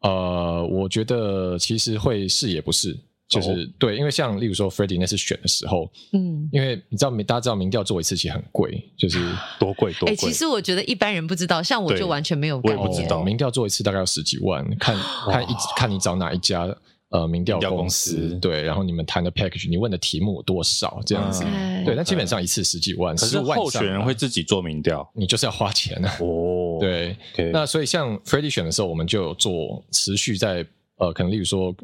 [0.02, 2.94] 嗯、呃，我觉得其实会是也不是，
[3.30, 9.18] 就是、哦、对，因为像例如说 Freddie 那次选的时候，嗯，因为你知道，大家知道民调做一次其实很贵，就是
[9.58, 10.12] 多贵多贵。
[10.12, 14.94] 哎，其实我觉得一般人不知道，像我就完全没有，我也不知道，民调做一次大概要十几万，看
[15.32, 16.76] 看一看你找哪一家。
[17.14, 21.44] 呃，民调公，公司对，然后你们谈的 package，你问的题目多少这样子？
[21.46, 26.18] 嗯、对，那基本上一次十几万，可是候选人会自己做民调，你就是要花钱啊。
[26.20, 27.52] 哦，对，okay.
[27.52, 30.66] 那所以像 Freddie 选的时候，我们就有做持续在。
[31.04, 31.76] 呃，可能例如说，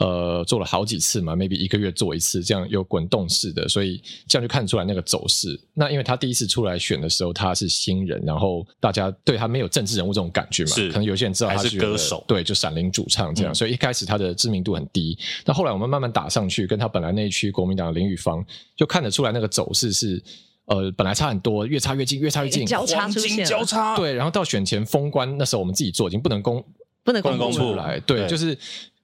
[0.00, 5.58] 呃，做了好几次嘛，maybe 一个月做一次，这样有滚动式的，所以这样就看出来那个走势。
[5.74, 15.16] 那因为他第一次出来选的时候，他是新人，然后大家对他没有政治人物这种感觉嘛，是可能有些人知道他是歌手，对，就闪灵主唱这样，嗯，所以一开始他的知名度很低。
[15.44, 18.44] 那后来我们慢慢打上去，跟他本来那一区国民党的林玉芳，
[18.76, 20.20] 就看得出来那个走势是，
[20.66, 26.64] 呃，本来差很多，越差越近，越差越近，交叉出现，交叉，对，然后到选前封关，那时候我们自己做已经不能公。
[27.04, 28.56] 不能公布出来，对，对就是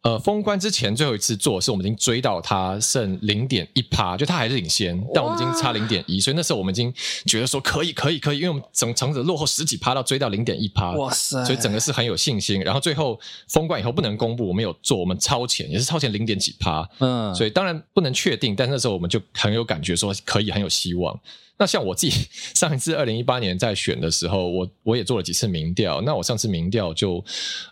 [0.02, 6.90] 呃，封关之前最后一次做，是我们已经追到他剩零点一趴，就他还是领先，但我们已经差零点一，所以那时候我们已经
[7.26, 11.44] 觉得说可以，可以，可以，因为我们整整个落后十几趴到追到零点一趴，哇塞！
[11.44, 12.62] 所以整个是很有信心。
[12.62, 21.20] 然后最后封关以后不能公布，我们有做，我们超前也是超前零点几趴，嗯，所以当然不能确定，但那时候我们就很有感觉说可以，很有希望。
[21.61, 26.01] 那像我自己上一次二零一八年在选的时候，我我也做了几次民调。
[26.01, 27.23] 那我上次民调就，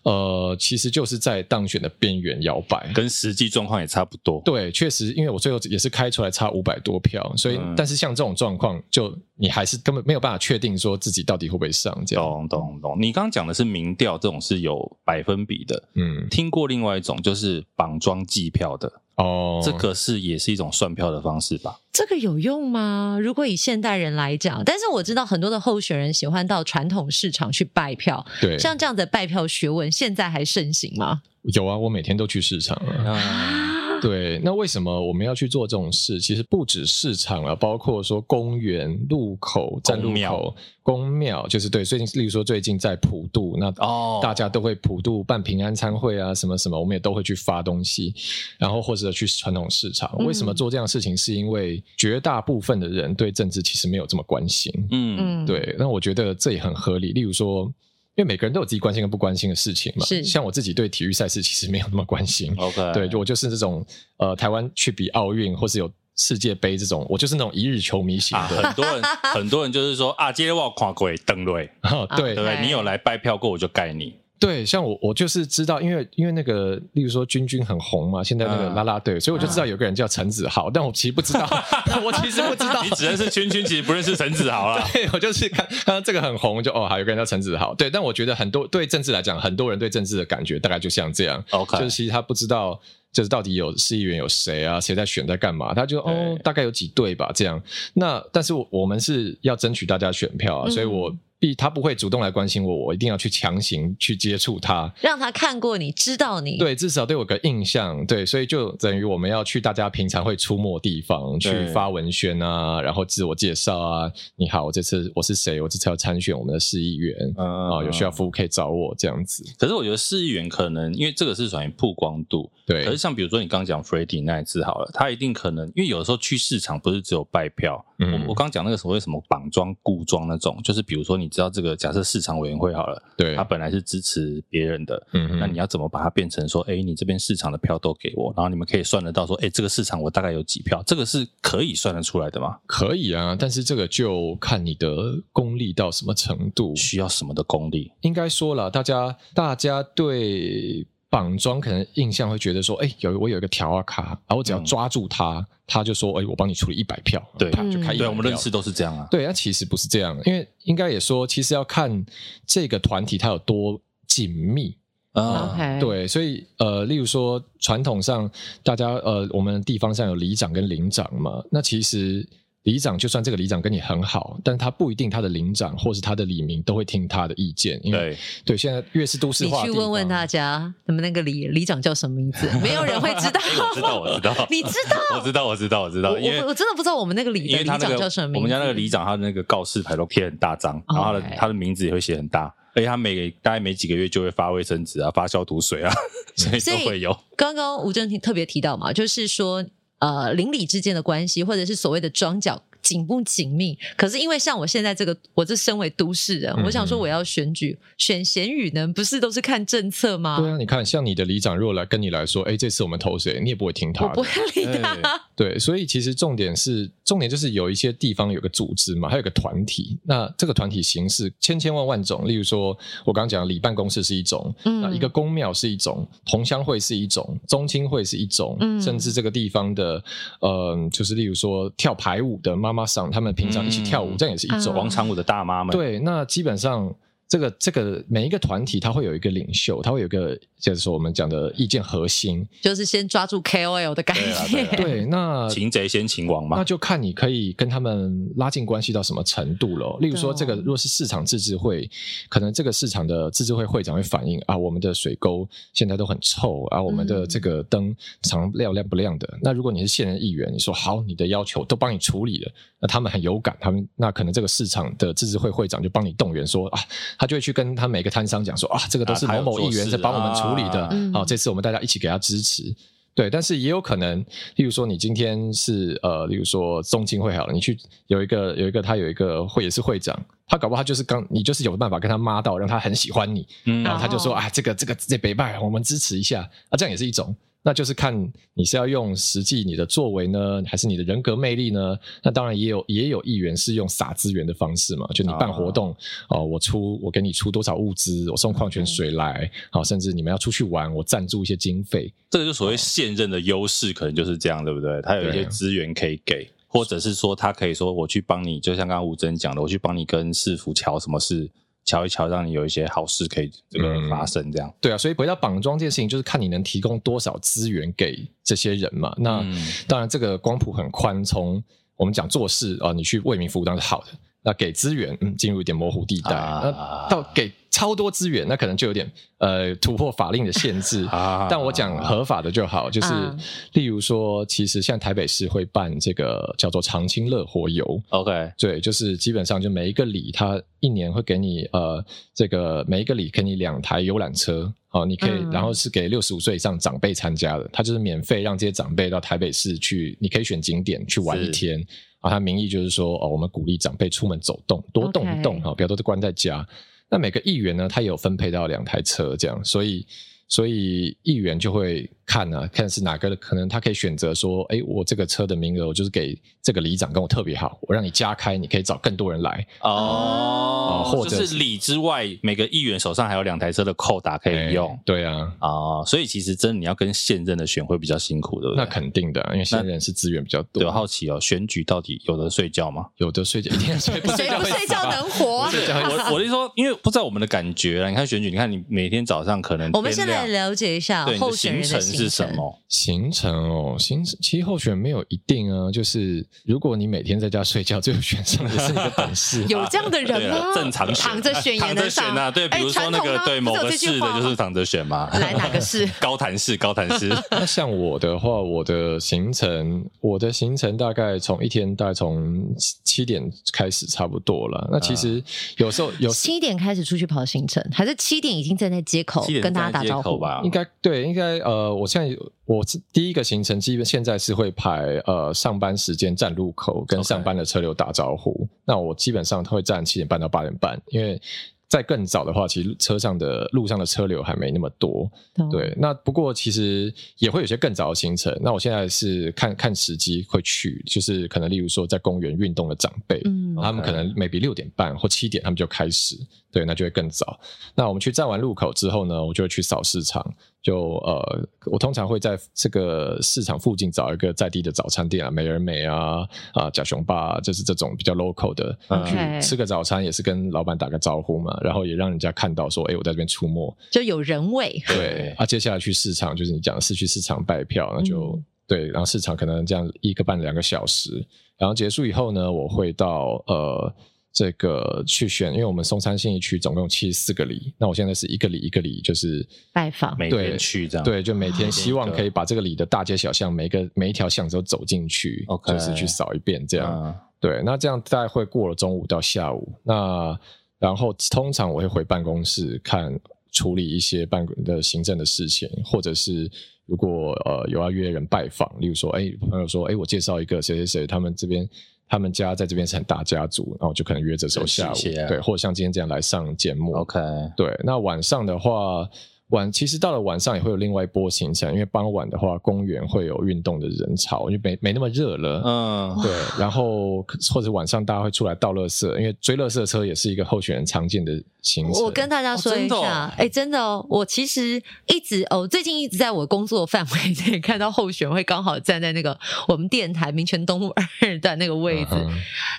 [0.02, 4.42] 呃，其实就是在当选的边缘摇摆，跟实际状况也差不多。
[4.44, 11.98] 对，确实，因为我最后也是开出来差五百多票，所以，嗯、但是像这种状况，就你还是根本没有办法确定说自己到底会不会上。
[12.06, 12.98] 这样，懂懂懂。
[13.00, 19.00] 你刚刚讲的是民调这种是有百分比的，嗯，听过另外一种就是绑桩计票的。
[19.18, 21.78] 哦，这个是也是一种算票的方式吧？
[21.92, 23.18] 这个有用吗？
[23.20, 31.22] 如果以现代人来讲，但是我知道很多的候选人喜欢到传统市场去拜票，对，像这样的拜票学问，现在还盛行吗？
[31.42, 33.12] 有啊，我每天都去市场了。
[33.12, 36.20] 啊 对，那为什么我们要去做这种事？
[36.20, 41.84] 其实不止市场了，包括说公园、路口、站路口、公庙，就是对。
[41.84, 48.14] 最近，例如说最近在普渡，那哦，大家都会普渡办平安餐会啊，什么什么，我们也都会去发东西，
[48.58, 50.14] 然后或者去传统市场。
[50.24, 51.16] 为什么做这样的事情？
[51.16, 54.72] 是因为绝大部分的人对政治其实没有这么关心。
[54.90, 55.74] 嗯嗯，对。
[55.78, 57.12] 那我觉得这也很合理。
[57.12, 57.72] 例如说。
[58.18, 62.52] 因为每个人都有自己关心跟不关心的事情嘛，是像我自己对体育赛事其实没有那么关心。
[62.58, 68.60] OK， 对，就我就是这种呃，台湾去比奥运或是有世界杯这种，我就是那种一日球迷型的。
[68.60, 69.02] 啊、很多人
[69.32, 71.70] 很多人就是说啊，今天我看过登 对，
[72.16, 72.60] 对对，okay.
[72.60, 74.16] 你有来拜票过，我就盖你。
[74.38, 81.48] 对，像我，我就是知道，因为因为那个，例如说君君很红嘛，现在那个啦啦队，嗯，所以我就知道有个人叫陈子豪，嗯，但我其实不知道，
[82.04, 84.86] 我其实不知道， 你只认识君君，其实不认识陈子豪啦。
[84.94, 87.74] 对，我就是看看到这个很红，就哦，还有个人叫陈子豪。
[87.74, 92.80] 对，但我觉得很多对政治来讲，很多人对政治的感觉大概就像这样，OK，就是其实他不知道，
[93.12, 97.60] 就是到底有市议员有谁啊，谁在选在干嘛，他就哦，大概有几对吧，这样。
[97.94, 101.12] 那但是我们是要争取大家选票啊，所以我。
[101.38, 119.44] 必他不会主动来关心我，我一定要去强行去接触他，让他看过你知道你，对，至少对我有个印象，对，所以就等于我们要去大家平常会出没地方去发文宣啊，然后自我介绍啊，你好，我这次我是谁，我这次要参选我们的市议员，啊、嗯哦，有需要服务可以找我这样子。
[119.58, 131.28] 可是我觉得市议员可能因为这个是属于曝光度，对，可是像比如说你刚讲 Freddie 那一次好了，他一定可能因为有的时候去市场不是只有拜票，嗯、我我刚讲那个所谓什么绑桩固桩那种，就是比如说你。
[131.28, 142.58] 知道这个假设市场委员会好了，对，他本来是支持别人的，嗯哼，那你要怎么把它变成说，哎，你这边市场的票都给我，然后你们可以算得到说，哎，这个市场我大概有几票，这个是可以算得出来的吗？
[142.66, 147.92] 可以啊，但是这个就看你的功力到什么程度，需要什么的功力？
[148.00, 150.86] 应该说了，大家大家对。
[151.10, 158.06] 绑桩可能印象会觉得说，哎、欸，有我有一个条啊卡，然后我只要抓住他，嗯、他就说，哎、欸，我帮你处理一百票，对，他就开一票。
[158.06, 159.06] 对，我们认识都是这样啊。
[159.10, 162.04] 对，那其实不是这样，因为应该也说，其实要看
[162.46, 164.76] 这个团体它有多紧密
[165.12, 165.56] 啊。
[165.58, 168.30] 嗯、对，所以呃，例如说传统上
[168.62, 172.28] 大家呃，我们地方上有里长跟邻长嘛，那其实。
[172.64, 177.80] 里长就算这个里长跟你很好，但他不一定他的领长或是他的里民都会听他的意见。
[177.82, 182.46] 因为对对，现在越是都市化，你去问问大家，你们那个里里长叫什么名字？
[182.62, 183.40] 没有人会知道。
[183.70, 184.98] 我知道，我知道， 你知道？
[185.16, 186.10] 我知道，我知道，我知道。
[186.10, 188.38] 我我真的不知道我们那个里的里长叫什么名字。
[188.38, 195.92] 我们家那个里长，他的那个告示牌都贴很大张，然后他的他的名字也会写很大，而且他每大概每几个月就会发卫生纸啊，发消毒水啊，
[196.36, 197.16] 所以都会有。
[197.36, 199.64] 刚刚吴峥特别提到嘛，就是说
[199.98, 202.62] 呃邻里之间的关系，或者是所谓的庄脚。
[202.80, 203.76] 紧不紧密？
[203.96, 210.38] 可是因为像我现在这个，我这身为都市人，嗯、我想说我要选举选贤与能，不是都是看政策吗？
[210.40, 215.27] 对啊，你看像你的里长，如果来跟你来说，哎，这次我们投谁，你也不会听他的，我不会理他。
[215.38, 219.96] 对，所以其实重点是，重点就是有一些地方有个组织嘛，还有个团体。
[220.02, 230.02] 那这个团体形式千千万万种，例如说我刚刚讲的里办公室是一种，嗯，那一个公庙是一种，同乡会是一种，宗亲会是一种，嗯，甚至这个地方的，
[230.40, 235.70] 呃，就是例如说跳排舞的妈妈桑，他们平常一起跳舞，嗯、这样也是一种广场舞的大妈们。
[235.70, 236.92] 对，那基本上。
[237.28, 244.66] 这个这个每一个团体，它会有一个领袖，它会有一个，就是说我们讲的意见核心，就是先抓住 KOL 的概念。
[244.70, 249.98] 对，对，那擒贼先擒王嘛，那就看你可以跟他们拉近关系到什么程度了。
[250.00, 251.88] 例如说，这个如果是市场自治会，
[252.30, 259.28] 可能这个市场的自治会会长会反映啊，我们的水沟现在都很臭啊，我们的这个灯常亮亮不亮的。
[259.34, 266.80] 嗯、那如果你是现任议员，你说好，你的要求都帮你处理了，那他们很有感，他们那可能这个市场的自治会会长就帮你动员说啊。
[267.18, 272.74] 他就会去跟他每个摊商讲说啊，这个都是某某议员在帮我们处理的，好、啊啊，这次我们大家一起给他支持。
[273.14, 277.76] 对，但是也有可能，例如说你今天是呃，例如说中青会好了，你去
[278.06, 287.34] 有一个有一个他有一个会也是会长，他搞不好他就是刚你就是有办法跟他妈到，让他很喜欢你，嗯、然后他就说啊，这个这个这北拜我们支持一下啊，这样也是一种。
[287.68, 288.16] 那就是看
[288.54, 291.94] 你是要用实际你的作为呢，还是你的人格魅力呢？
[292.22, 295.94] 那当然也有也有议员是用撒资源的方式嘛，就你办活动
[296.30, 302.10] 哦，我出我给你出多少物资，我送矿泉水来，好，甚至你们要出去玩，我赞助一些经费。
[302.30, 305.02] 这个就所谓现任的优势，可能就是这样，对不对？
[305.02, 311.50] 他有一些资源可以给，或者是说他可以说我去帮你，就像刚刚吴真讲的，我去帮你跟市府桥什么事。
[311.88, 314.98] 瞧一瞧，让你有一些好事可以这个发生，这样、嗯、对啊。
[314.98, 319.14] 所以回到绑桩这件事情，就是看你能提供多少资源给这些人嘛。
[319.18, 319.56] 那、嗯、
[319.88, 321.62] 当然，这个光谱很宽，从
[321.96, 324.08] 我们讲做事啊、呃，你去为民服务当然是好的。
[324.42, 326.34] 那给资源，嗯，进入一点模糊地带。
[326.36, 331.04] 啊、那到给超多资源，那可能就有点呃突破法令的限制。
[331.12, 333.36] 啊、但我讲合法的就好，就是、啊、
[333.74, 338.00] 例如说，其实像台北市会办这个叫做长青乐活游。
[338.08, 342.04] OK，对，就是基本上就每一个里，它一年会给你呃
[342.34, 351.84] 这个每一个里给你两台游览车，好，你可以，嗯、然后是给六十五岁以上长辈参加的，他就是免费让这些长辈到台北市去，你可以选景点去玩一天。
[352.20, 356.66] 啊，他名义就是说，哦，我们鼓励长辈出门走动，多动一动哈.不要都是关在家。
[357.10, 360.06] 那每个议员呢，他也有分配到两台车，这样，所以。
[360.50, 371.04] 所以议员就会看啊，看是哪个可能他可以选择说，哎，我这个车的名额我就是给这个里长跟我特别好，我让你加开，你可以找更多人来哦。
[371.06, 374.98] 或者是里之外，每个议员手上还有两台车的扣打可以用。
[375.06, 378.74] 对啊，啊，所以其实真的你要跟现任的选会比较辛苦的。
[378.76, 380.82] 那肯定的，因为现任是资源比较多。
[380.82, 383.06] 有，好奇哦，选举到底有的睡觉吗？
[383.16, 384.62] 有的睡觉，一天睡不睡觉？
[384.62, 385.68] 谁不睡觉能活？
[385.68, 388.10] 我我是说，因为不知道我们的感觉啦。
[388.10, 390.46] 你看选举，你看你每天早上可能我们现在。
[390.48, 392.78] 了解一下候选人的行是什么？
[392.88, 399.64] 行程哦，行程其实候选没有一定啊，就是如果你每天在家睡觉，最后选上也是你的本事。
[399.68, 400.72] 有这样的人吗？
[400.74, 402.50] 正常躺着选也能上啊？
[402.50, 405.28] 对，比如说那个对某个市的就是躺着选嘛。
[405.38, 406.08] 来哪个 市？
[406.20, 407.28] 高潭市，高潭市。
[407.50, 413.42] 那像我的话，我的行程，我的行程大概从一天大概从七点
[413.72, 414.88] 开始差不多了。
[414.90, 415.42] 那其实
[415.76, 420.62] 有时候有七点开始出去跑行程，还是七点已经站在街口跟大家打招呼吧？
[420.64, 422.82] 应该对，应该呃，我现在我
[423.12, 428.50] 第一个行程基本现在是会排呃上班时间站路口跟上班的车流打招呼。
[428.52, 428.68] Okay.
[428.86, 431.40] 那我基本上会站七点半到八点半，因为。
[431.88, 435.26] 在更早的话，其实车上的路上的车流还没那么多。
[435.56, 435.70] Oh.
[435.70, 438.54] 对，那不过其实也会有些更早的行程。
[438.60, 446.36] 那我现在是看看时机会去，就是可能例如说在公园运动的长辈，嗯，他们可能 maybe 六点半或七点他们就开始，
[446.70, 447.58] 对，那就会更早。
[447.94, 450.54] 那我们去站完路口之后呢，我就会去扫市场。
[450.88, 459.60] 就呃，我通常会在这个市场附近找一个在地的早餐店啊，美而美啊，啊，甲熊爸，啊，就是这种比较 local 的，Okay.
[459.60, 464.98] 吃个早餐也是跟老板打个招呼嘛，然后也让人家看到说，哎，我在这边出没，就有人味。
[465.06, 471.32] 对，啊，接下来去市场，就是你讲的是去市场拜票，那就、嗯、对，然后市场可能这样一个半两个小时，
[471.76, 474.14] 然后结束以后呢，我会到呃。
[474.58, 485.92] 这个去选，因为我们松山信义区总共七十四个里，那我现在是一个里一个里，就是拜访，每天去这样，对，就每天希望可以把这个里的大街小巷，每个每一条巷子都走进去，Okay.
[485.92, 487.06] 就是去扫一遍这样。
[487.08, 487.34] Uh.
[487.60, 490.58] 对，那这样大概会过了中午到下午，那
[490.98, 493.38] 然后通常我会回办公室看
[493.70, 496.68] 处理一些办公的行政的事情，或者是
[497.06, 501.88] 如果呃有要约人拜访，例如说，哎，朋友说，哎，我介绍一个谁谁谁，他们这边。
[502.28, 505.16] 他们家在这边是很大家族，然后就可能约这时候下午，
[505.48, 507.14] 对，或者像今天这样来上节目。
[507.14, 507.40] OK，
[507.76, 509.28] 对，那晚上的话。
[509.68, 515.82] 晚其实到了晚上也会有另外一波行程，因为傍晚的话，公园会有运动的人潮，因为没没那么热了。
[515.84, 516.50] 嗯，对。
[516.78, 521.52] 然后或者晚上大家会出来倒垃圾，因为追垃圾车也是一个候选人常见的
[521.82, 522.24] 行程。
[522.24, 531.12] 我跟大家说一下，哎、哦，真的哦，我其实一直哦，最近一直在我工作范围内 看到候选会刚好站在那个我们电台民权东路
[531.42, 532.48] 二 段那个位置，嗯、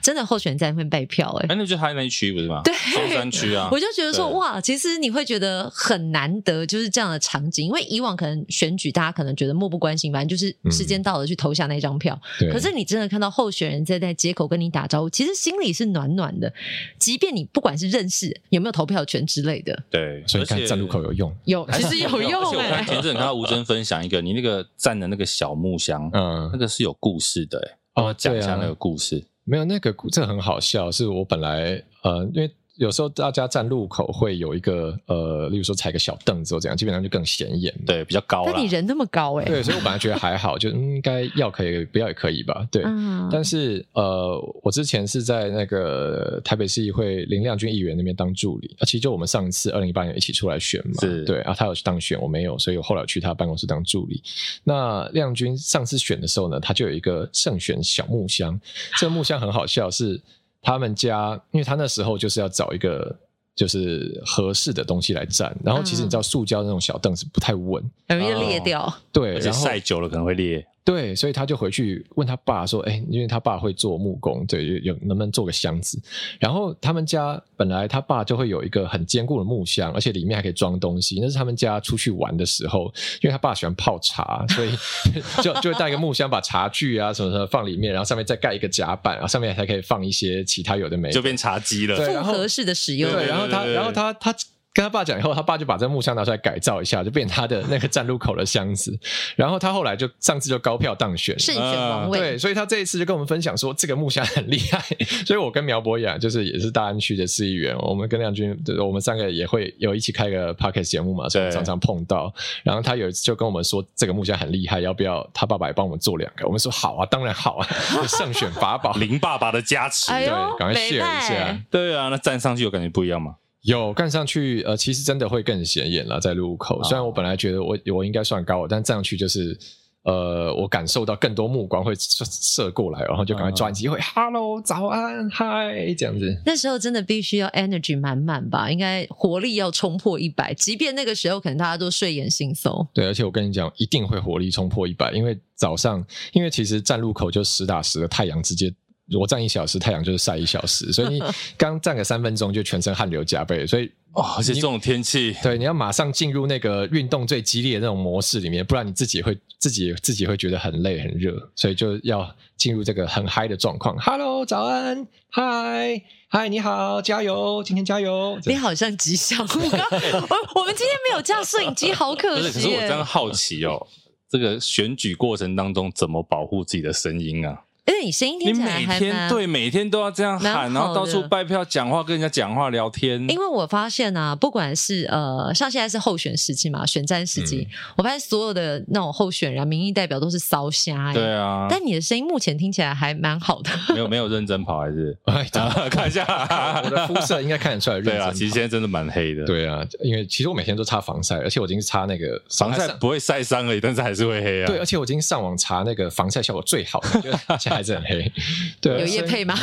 [0.03, 1.47] 真的候选人在那边拜票哎。
[1.49, 2.61] 哎，那就他那一区不是吗？
[2.63, 3.69] 对，中山区啊。
[3.71, 6.58] 我就觉得说哇，其实你会觉得很难得。
[6.65, 12.19] 就是这样的场景，因为以往可能选举，大家可能觉得漠不关心，反正就是时间到了去投下那张票。
[12.41, 16.51] 嗯、可是你真的看到候选人在在街口跟你打招呼，其实心里是暖暖的。
[16.97, 22.41] 即便你不管是认识有没有投票权之类的，对，所以看站路口有用，有其实有用。
[22.41, 29.23] 而且我看前阵子看到吴尊分享一个，你那个站的那个小木箱，嗯，那个是有故事的，哎，帮我讲一下那个故事。
[29.43, 32.51] 没有那个，这个很好笑，是我本来呃，因为。
[32.79, 38.43] 有时候大家站路口会有一个呃，例如说踩个小凳子或怎样，基本上就更显眼，对，比较高。
[38.45, 42.81] 但你人那么高哎、欸，对，所以我本来觉得还好， 就应该要可以，不要也可以吧，对。
[42.85, 54.23] 嗯、但是呃，我之前是在那个台北市议会林亮君议员那边当助理，啊，其实就我们上一次二零一八年一起出来选嘛，是对啊，他有去当选，我没有，所以我后来去他办公室当助理。
[54.63, 58.57] 那亮君上次选的时候呢，他就有一个胜选小木箱，
[58.97, 60.21] 这个木箱很好笑是。
[60.61, 63.15] 他们家，因为他那时候就是要找一个
[63.55, 68.93] 就是合适的东西来站，然后其实你知道，塑胶那种小凳子不太稳，容易裂掉。
[69.11, 70.65] 对，而且晒久了可能会裂。
[70.83, 76.01] 对，所以他就回去问他爸说：“哎，因为他爸会做木工，对，有能不能做个箱子？
[76.39, 81.19] 然后他们家本来他爸就会有一个很坚固的木箱，而且里面还可以装东西。
[81.21, 84.71] 那是他们家出去玩的时候，因为他爸喜欢泡茶，所以
[85.43, 91.95] 就就会带一个木箱，把茶具啊什么什么放里面，然后上面再盖一个甲板，然后上面还可以放一些其他有的没的，就变茶几了。
[91.95, 93.11] 复合式的使用。
[93.11, 94.35] 对，然后他，然后他，他。
[94.71, 98.97] 跟他爸讲以后，他爸就把这个木箱拿出来改造一下，就变成他的那个站路口的箱子。
[99.35, 102.19] 然后他后来就上次就高票当选，胜选王位。
[102.19, 104.79] 对，所以他这一次就跟我们分享说，这个木箱很厉害。
[105.25, 112.31] 所以我跟苗博雅就是也是大安区的市议员，我们跟亮君，我们三个也会有一起开个 podcast 节目嘛，所以常常碰到。
[112.63, 116.45] 然后他有一次就跟我们说，这个木箱很厉害，要不要他爸爸也帮我们做两个？
[116.45, 117.67] 我们说好啊，当然好啊，
[118.07, 121.59] 胜选法宝，林爸爸的加持，哎、对，赶快 share 一下。
[121.71, 123.35] 对啊，那站上去有感觉不一样吗？
[123.63, 126.81] 有看上去，呃，其实真的会更显眼了，在路口。
[126.83, 129.57] 虽然我本来觉得我我应该算高，但站上去就是，
[130.03, 136.41] 呃，我感受到更多目光会射射过来，然后就赶快抓机会、嗯、，Hello，早安，嗨，这样子。
[136.45, 142.87] 那时候真的必须要 energy 满满吧，应该活力要冲破一百，即便那个时候可能大家都睡眼惺忪。
[142.93, 146.01] 对，而且我跟你讲，一定会活力冲破一百，因为早上，
[146.31, 148.73] 因为其实站路口就实打实的太阳直接。
[149.17, 151.21] 我站一小时，太阳就是晒一小时，所以你
[151.57, 163.97] 刚站个三分钟就全身汗流浃背，所以哦，而且这种天气，对，你要马上进入那个运动最激烈的那种模式里面，不然你自己会自己自己会觉得很累很热，所以就要进入这个很嗨的状况。
[163.99, 168.39] Hello，早安，嗨嗨，你好，加油，今天加油。
[168.45, 172.51] 你好像吉祥物，我我们今天没有架摄影机，好可惜。
[172.51, 173.87] 可是我真的好奇哦，
[174.29, 177.61] 这个选举过程当中怎么保护自己的声音啊？
[177.89, 183.19] 因为你声音听起来还蛮，你每天对每天都要这样喊，然后到处拜票、讲话、跟人家讲话、聊天。
[183.27, 187.67] 因为我发现啊，不管是呃，像现在是候选时期嘛，选战时期，嗯、
[187.97, 191.11] 我发现所有的那种候选人、民意代表都是烧瞎。
[191.13, 191.65] 对啊。
[191.67, 193.71] 但你的声音目前听起来还蛮好的。
[193.89, 195.17] 没有没有认真跑还是？
[195.89, 198.13] 看一下，我的肤色应该看得出来认真。
[198.13, 199.43] 对啊，其实现在真的蛮黑的。
[199.45, 204.67] 对啊，因为其实我每天都擦防晒，而且我已经擦那个防晒不会晒伤而已，但是还是会黑啊。
[204.67, 207.39] 对，而且我已经上网查那个防晒效果最好的，
[207.79, 208.31] 还是很黑。
[208.81, 209.55] 对，有夜配吗？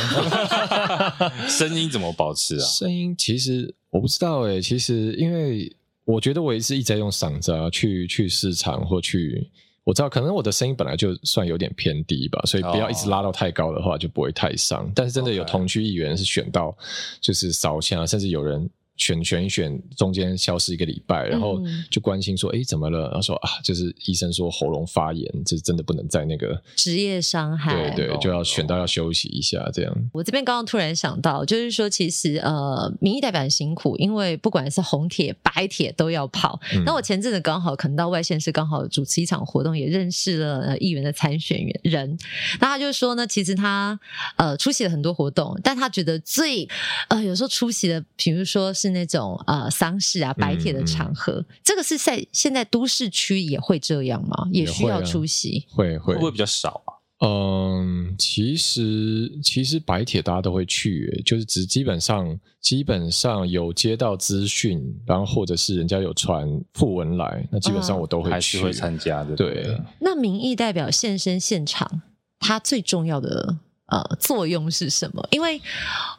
[1.49, 2.65] 声音怎么保持啊？
[2.65, 5.71] 声音其实我不知道诶、欸，其实因为
[6.05, 9.47] 我觉得我也是一直在用嗓子啊，去去市场或去，
[9.85, 14.81] 我知道可能我的声音本来就算有点偏低吧，所以不要一直拉到太高的话就不会太伤。
[14.85, 14.91] Oh.
[14.95, 16.77] 但是真的有同区议员是选到
[17.21, 18.71] 就是烧声，甚至有人。
[18.97, 36.59] 选选选，中间消失一个礼拜，然后就关心说：“哎、嗯，怎么了？”然后说：“啊，就是医生说喉咙发炎，就是真的不能在那个职业伤害，对对，就要选到要休息一下这样。”我这边刚刚突然想到，就是说，其实呃，民意代表很辛苦，因为不管是红铁、白铁都要跑。
[36.87, 42.19] 那、嗯、我前阵子刚好可能到外县市，刚好主持一场活动，也认识了呃议员的参选人。
[42.61, 44.01] 那他就说呢，其实他
[44.37, 46.67] 呃出席了很多活动，但他觉得最
[47.09, 48.86] 呃有时候出席的，比如说是。
[48.87, 54.49] 是那种呃丧事啊白铁的场合，嗯嗯、这个是在现在都市区也会这样吗？
[54.53, 55.67] 也需要出席？
[55.71, 56.95] 会、啊、会会不会比较少啊？
[57.27, 69.35] 嗯，其实其实白铁大家都会去，就是只基本上基本上有接到资讯，然后或者是人家有传讣文来，那基本上我都会去，还是会参加的。
[69.35, 72.03] 对，那民意代表现身现场，
[72.39, 73.59] 他最重要的。
[73.87, 75.27] 呃，作用是什么？
[75.31, 75.61] 因为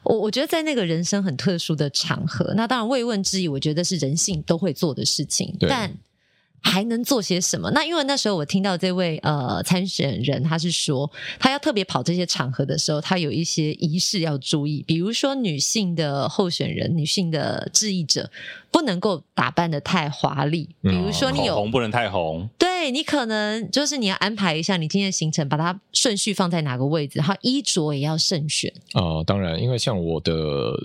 [0.04, 5.92] 我我觉得在那个人生很特殊的场合，那当然慰问之意，我觉得是人性都会做的事情，但
[6.62, 7.72] 还能做些什么？
[7.72, 18.30] 那因为那时候我听到这位呃参选人，他是说他要特别跑这些场合的时候，他有一些仪式要注意，比如说女性的候选人、女性的质疑者
[18.72, 22.68] 不能够打扮的太华丽，比如说你有、嗯、红不能太红，对。
[22.78, 28.72] 对，你可能就是你要安排一下你今天的行程，把它顺序放在哪个位置，然后衣着也要慎选。
[28.94, 30.32] 哦、呃，当然，因为像我的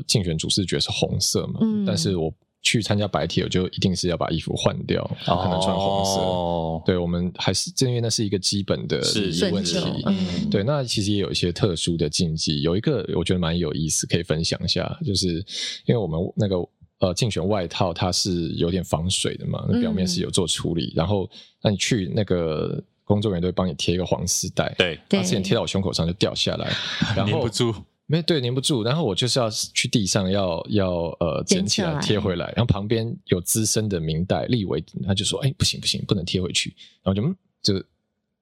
[0.07, 2.33] 竞选主视觉是红色嘛，嗯，但是我
[2.63, 6.21] 去参加白体，我就一定是要把衣服换掉，不可能穿红色。
[6.21, 9.77] 哦、对，我们还是正因为那是一个基本的礼仪问题。
[10.07, 15.35] 嗯、对，那其实也有一些特殊的禁忌，有一个我觉得蛮有意思，可以分享一下，就是
[15.87, 16.57] 因为我们那个。
[17.03, 21.29] 呃，竞选外套它是有点防水的嘛，那表面是有做处理，嗯、然后
[21.61, 26.73] 那你去那个工作人员都会帮你贴一个黄丝带，对，他之前贴到我胸口上就掉下来，
[27.17, 27.75] 然后粘不住，
[28.13, 37.83] 没对，粘不住，然后我就是要去地上要要呃捡起来贴回来，然后旁边有资深的明代立伟，他就说，哎，不行不行，不能贴回去，然后就嗯，就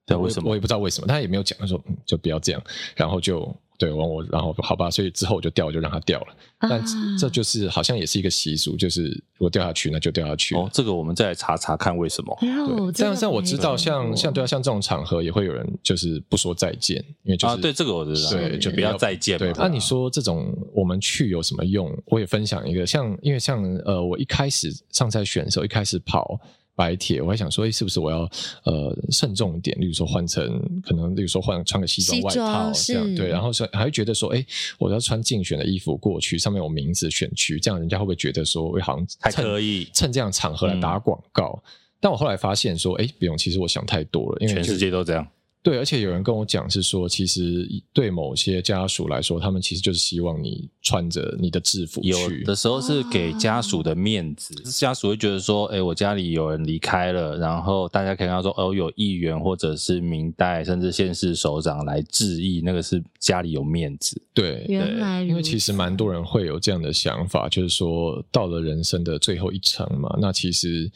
[0.05, 0.49] 对，为什么？
[0.49, 2.61] 我也不知道为什么，他也没有讲，他说嗯，就不要这样，
[2.97, 3.55] 然后就。
[3.81, 6.27] 对，完我，然后好吧，所以之后我就掉，就让它掉了。
[6.59, 6.79] 但
[7.17, 10.53] 这就是好像也是一个习俗，就是如果掉下去，那就掉下去。
[10.53, 12.37] 哦，这个我们再来查查看为什么。
[12.39, 19.39] 对，这样像我知道，像像对啊，像这种场合也会有人就是不说再见，因为就是对这个我知道，对，就不要再见。
[19.39, 21.91] 对，那你说这种我们去有什么用？
[22.05, 26.39] 我也分享一个，像因为像呃，我一开始上菜选的时候，一开始跑。
[26.81, 28.27] 白铁，我还想说，哎，是不是我要
[28.63, 29.79] 呃慎重一点？
[29.79, 33.27] 例如说换成可能，例如说换穿个西装外套这样，对。
[33.27, 34.43] 然后说还会觉得说，哎，
[34.79, 41.61] 我要穿竞选的衣服过去，上面有名字选区，这样人家会不会觉得说，我好像还可以趁这样场合来打广告？
[41.63, 41.69] 嗯、
[41.99, 45.27] 但我后来发现说，哎，不用，其实我想太多了，因为全世界都这样。
[45.63, 52.09] 对，而且有人跟我讲是说，其实对某些家属来说，他们其实就是希望你穿着你的制服去。
[52.09, 64.19] 有的时候是给家属的面子，哦、家属会觉得说，哎，我家里有人离开了，然后大家可以看到说，哦，有议员或者是明代，甚至县市首长来致意，那个是家里有面子。
[64.33, 70.91] 对，原来因为其实蛮多人会有这样的想法，就是说到了人生的最后一程嘛，那其实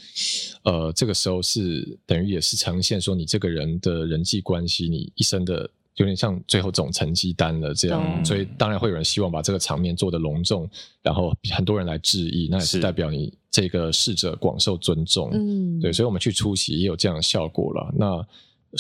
[0.63, 4.54] 呃，这个时候是等于也是呈现说你这个人的人际关系。
[4.55, 10.69] 关系你一生的有点像最后这种成绩单了，这样，嗯、所以当然会有人希望把这个场面做得隆重，
[11.01, 15.29] 然后很多人来致意，那也是代表你这个逝者广受尊重。
[15.33, 17.93] 嗯，对，所以我们去出席也有这样的效果了。
[17.97, 18.25] 那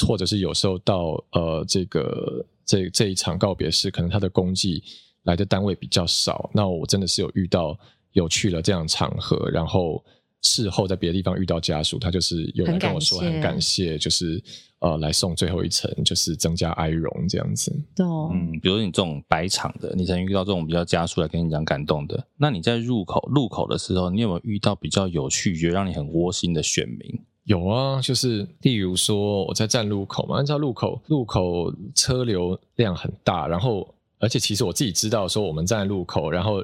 [0.07, 4.81] 或者是有时候到呃这个这这一场告别式，可能他的功绩
[5.23, 7.77] 来的单位比较少，那我真的是有遇到。
[8.15, 10.01] 有去了这样的场合，然后
[10.45, 14.39] 事后在别的地方遇到家属，他就是有人跟我说很感谢，就是
[14.79, 17.71] 呃来送最后一程，就是增加哀荣这样子。
[17.97, 26.99] 哦、嗯，比如说你这种白场的，你曾经遇到这种比较家属来跟你讲感动的，那你在入口入口的时候，你有没有遇到比较有趣、觉得让你很窝心的选民？
[27.45, 36.63] 有啊，就是例如说我在站路口嘛，按照路口路口车流量很大，然后而且其实我自己知道说我们站在路口，然后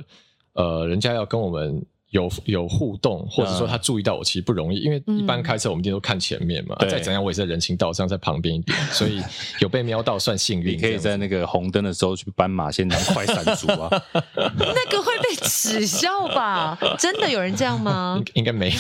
[0.54, 1.84] 呃人家要跟我们。
[2.12, 6.76] 有有互动，或者说他注意到我，其实不容易，因为一般开车我们一定都看前面嘛。
[6.80, 9.22] 嗯、再怎样，我也是在人行道上，在旁边一点， 所以
[9.60, 10.74] 有被瞄到算幸运。
[10.74, 13.90] 你可以在那个红灯的时候去斑马线当快闪族啊。
[14.36, 16.78] 那个会被耻笑吧？
[17.00, 18.22] 真的有人这样吗？
[18.36, 18.78] 应应该没有。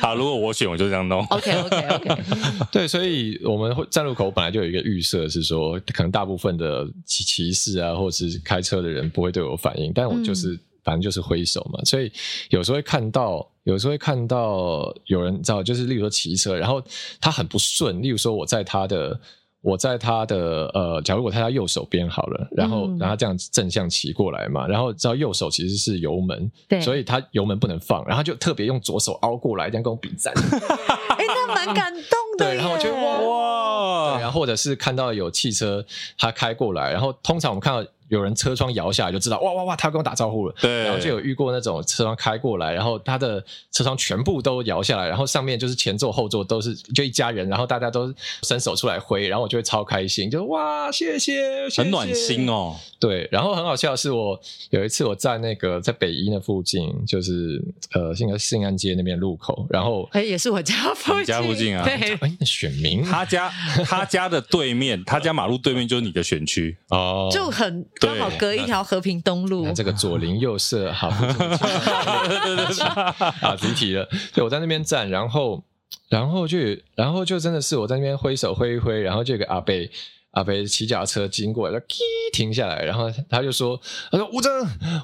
[0.00, 1.24] 好，如果我选，我就这样弄。
[1.30, 2.22] OK OK OK。
[2.70, 10.52] 对，所以我们会站路口本来就有一个预设，是说可能大部分的骑骑士啊，或者是开车的人不会对我反应，但我就是。
[10.52, 12.10] 嗯反正就是挥手嘛，所以
[12.48, 16.82] 有时候会看到，有时候会看到有人知道，就是例如说骑车，然后
[17.20, 19.20] 他很不顺，例如说我在他的，
[19.60, 30.32] 我在他的呃，假如我在他右手边好了，然后然后他这样正向骑过来嘛，然后知道右手其实是油门，对，所以他油门不能放，然后就特别用左手凹过来，这样跟我比赞，
[31.18, 32.02] 哎、欸，那蛮感动
[32.38, 33.18] 的，对，然后我就哇。
[33.20, 35.84] 哇，对，然后或者是看到有汽车
[36.16, 37.86] 他开过来，然后通常我们看到。
[38.08, 40.54] 有人车窗摇下来就知道，哇哇哇，他跟我打招呼了。
[40.62, 43.38] 对，然后就有遇过那种车窗开过来，然后他的
[43.70, 48.10] 车窗全部都摇下来，然后上面就是前座后座都是就一家人，然后大家都
[48.44, 52.74] 伸手出来挥，然后我就会超开心，就哇谢谢，谢谢，很暖心哦。
[52.98, 57.62] 对，然后很好笑的是我有一次我在那个在北一那附近，就是
[57.92, 63.50] 呃现在信安街那边路口，然后哎也是我家附近，家附近啊，对，哎选民，他家
[63.84, 67.86] 他家的对面，他家马路对面就是你的选区哦，就很。
[68.00, 74.08] 刚好隔一条和平东路，这个左邻右舍好，啊，离题了。
[74.32, 75.62] 对，我在那边站，然后，
[76.08, 76.58] 然后就，
[76.94, 79.72] 然后就真的是我在那边挥手挥一挥，然后就有个阿伯。
[80.38, 81.84] 阿飞骑脚踏车经过来，他
[82.32, 83.78] 停下来，然后他就说
[84.12, 84.52] ：“他说吴征，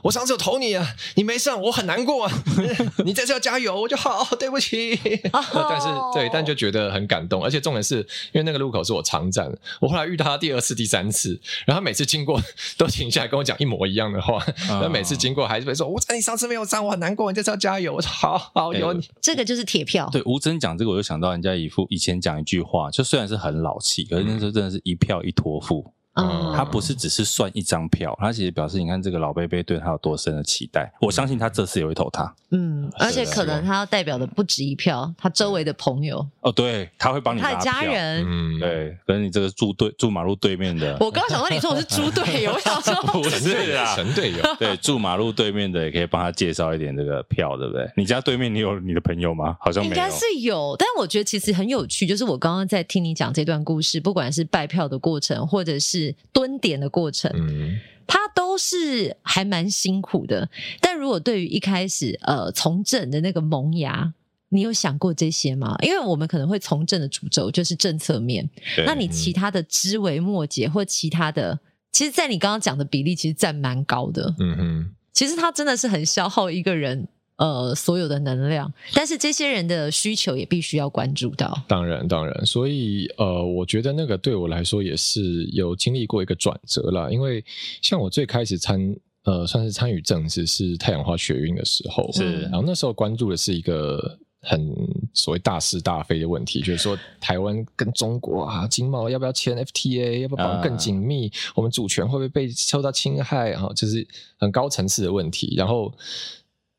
[0.04, 2.32] 我上次有投你啊，你没上，我很难过啊。
[3.04, 4.96] 你这次要加油，我就好，对不起。
[5.32, 11.30] 但是对，但就觉得很感动，而且重点是因为那个路口是我常站，我后来遇到他第二次、第三次，
[11.66, 12.40] 然后他每次经过
[12.78, 14.40] 都停下来跟我讲一模一样的话。
[14.68, 17.94] 然后每次经过还是会说：吴征，你上次没有上，我很难过，你这次要加油。
[17.94, 20.08] 我说好好有你，这个就是铁票。
[20.12, 25.23] 对吴征讲这个，我就想到人家一副以前讲一句话，就虽然是很老气，可是那时候真的是一票。
[25.24, 30.92] 一托付，嗯，他不是只是算一张票，他其实表示你看这个老贝贝对他有多深的期待。
[31.00, 36.24] 我相信他这次也会投他，嗯，而且可能他要代表的不止一票，他周围的朋友。
[36.40, 47.90] 哦，对，他会帮你，他的家人，嗯，对，跟你这个住对住马路对面的，我刚刚想问你说我是猪队友，我想说 不是啊， 神队友，对，住马路对面的也可以帮他介绍一点这个票，对不对？
[47.96, 49.56] 你家对面你有你的朋友吗？
[49.60, 60.48] 好像，应该是有，但我觉得其实很有趣，就是我刚刚在听你讲这段故事，不管是拜票的过程，或者是蹲点的过程，嗯，它都是还蛮辛苦的。
[60.80, 64.12] 但如果对于一开始呃从政的那个萌芽，
[64.48, 65.76] 你有想过这些吗？
[65.82, 68.48] 因为我们可能会从政的主轴就是政策面，
[68.86, 71.58] 那你其他的枝微末节或其他的，
[71.92, 74.34] 其实，在你刚刚讲的比例，其实占蛮高的。
[74.38, 77.08] 嗯哼，其实它真的是很消耗一个人。
[77.36, 81.64] 呃，所有的能量，但是这些人的需求也必须要关注到。
[81.66, 87.10] 当然，当然，所以呃，我觉得那个对我来说也是有经历过一个转折啦。
[87.10, 87.44] 因为
[87.82, 88.80] 像我最开始参
[89.24, 94.72] 呃，算是参与政治是太阳花学运的时候，是，然后那时候关注的是一个很
[95.12, 103.56] 所谓大是大非的问题，就是说台湾跟中国啊，经贸要不要签 FTA，要不要绑更紧密，啊、我们主权会不会被受到侵害？
[103.56, 104.06] 哈，就是
[104.38, 105.92] 很高层次的问题，然后。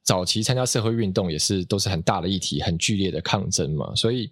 [0.05, 3.93] 早期参加社会运动也是都是很大的议题，很剧烈的抗争嘛。
[3.95, 4.29] 所以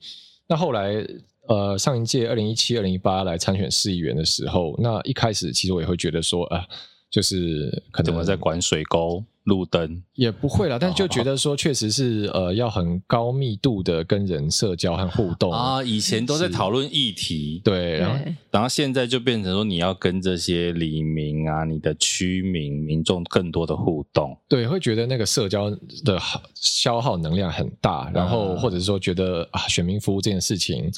[0.47, 1.05] 那后来
[1.47, 6.65] 呃上一届二零一七、二零一八来参选市议员的时候，那一开始其实我也会觉得说啊，
[7.09, 9.23] 就是可能怎么在管水沟。
[9.43, 15.83] 路灯也不会啦，但就觉得说，确实是呃，要很高密度的跟人社交和互动啊。
[15.83, 25.69] 以前都在讨论议题，对，然后然后现在就变成说，你要跟这些黎明啊、你的区民民众更多的互动，对，会觉得那个社交
[26.05, 26.17] 的
[26.55, 30.89] 消耗能量很大，然后或者是说觉得啊，选民服务这件事情，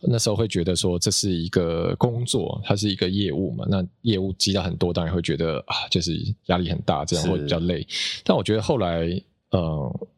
[0.00, 6.16] 那时候会觉得说这是一个工作，它是一个业务嘛，那业务积到很多，当然会觉得啊，就是
[6.46, 7.81] 压力很大，这样会比较累。
[8.24, 9.08] 但我觉得后来，
[9.50, 10.08] 呃，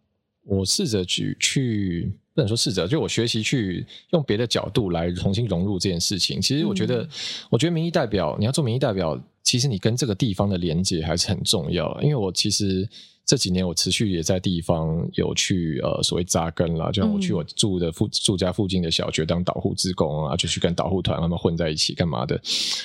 [0.45, 6.41] 我试着去去，不能说试着，就我学习去用别的角度来重新融入这件事情。
[6.41, 7.09] 其实我觉得，嗯、
[7.51, 12.01] 我觉得民意代表，你要做民意代表，其实你跟这个地方的连接还是很重要。
[12.03, 12.89] 因为我其实
[13.25, 22.39] 这几年我持续也在地方有去呃所谓扎根啦，就像我去我住的附住家附近的小学当导护职工啊，就去跟导护团他们混在一起干嘛的，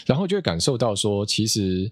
[0.05, 1.91] 然后就会感受到说，其实。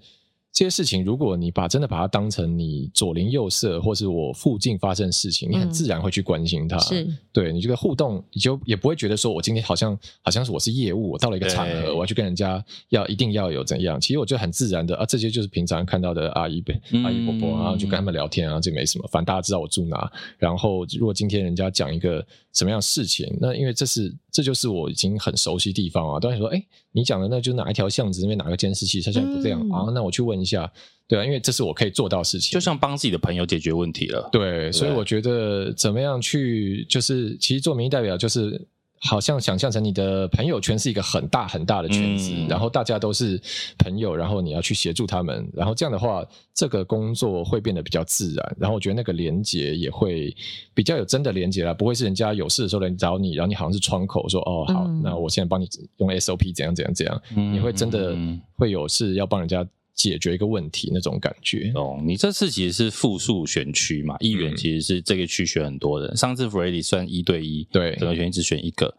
[0.54, 6.80] 这些事情，如果你把真的把它当成你左邻右舍，或是我附近发生的事情，你很自然会去关心它。
[6.80, 14.02] 是，对你这个互动，你就也不会觉得说我今天好像好像是我是业务，我到了一个场合，我要去跟人家要一定要有怎样。
[14.02, 16.64] 其实我觉得很自然的啊，这些就是平常看到的阿姨、
[17.04, 20.12] 阿姨伯伯，然后就跟他们聊天啊，这没什么，反正大家知道我住哪。
[20.40, 22.26] 然后如果今天人家讲一个
[22.58, 29.92] 什么样的事情，那因为这是这就是我已经很熟悉地方啊，当然说，哎，你讲的那就哪一条巷子那边哪个监视器，它现在不这样、嗯、啊？
[29.94, 30.72] 那我去问一下。
[31.10, 34.28] 对啊，因为这是我可以做到的事情，就像帮自己的朋友解决问题了。
[34.30, 38.68] 对，所以我觉得怎么样去，就是其实做民意代表，就是
[39.00, 43.40] 好像想象成你的朋友圈是一个很大很大的圈子，嗯、然后大家都是
[43.78, 48.58] 朋友，然后你要去协助他们，然后这样的话，这个工作会变得比较自然。
[48.60, 50.36] 然后我觉得那个连接也会
[50.74, 55.68] 比较有真的连接了，不会是人家有事的时候来找你，然后你好像是窗口说哦好，嗯、那我现在帮你
[55.98, 58.16] 用 SOP 怎样怎样怎样，嗯、你会真的
[58.56, 59.66] 会有事要帮人家。
[59.98, 66.10] 解决一个问题那种感觉哦，你这次其实是复数选区嘛，议员其实是这个区选很多人。
[66.12, 68.96] 嗯、上次 Freddy 算一对一，对，整个选区只选一个，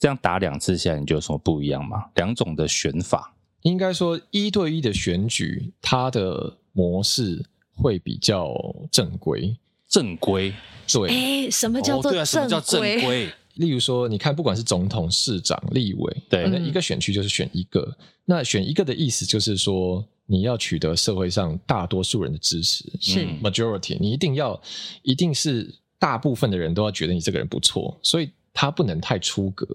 [0.00, 2.06] 这样打两次下来，你觉得有什么不一样吗？
[2.14, 7.44] 两种的选法，应该说一对一的选举，它的模式
[7.74, 8.52] 会比较
[8.90, 9.54] 正规。
[9.86, 10.52] 正规，
[10.86, 12.18] 对，哎，什么叫做正规？
[12.18, 13.28] 哦，啊，什么叫正规？
[13.54, 17.80] 例如说，你看，不管是总统、市长、立委，对，那一个选区就是选一个。
[17.80, 24.60] 嗯、那选一个的意思就是说，你要取得社会上大多数人的支持，是 majority，你一定要，
[25.02, 29.66] 一定是大部分的人都要觉得你这个人不错，所以他不能太出格。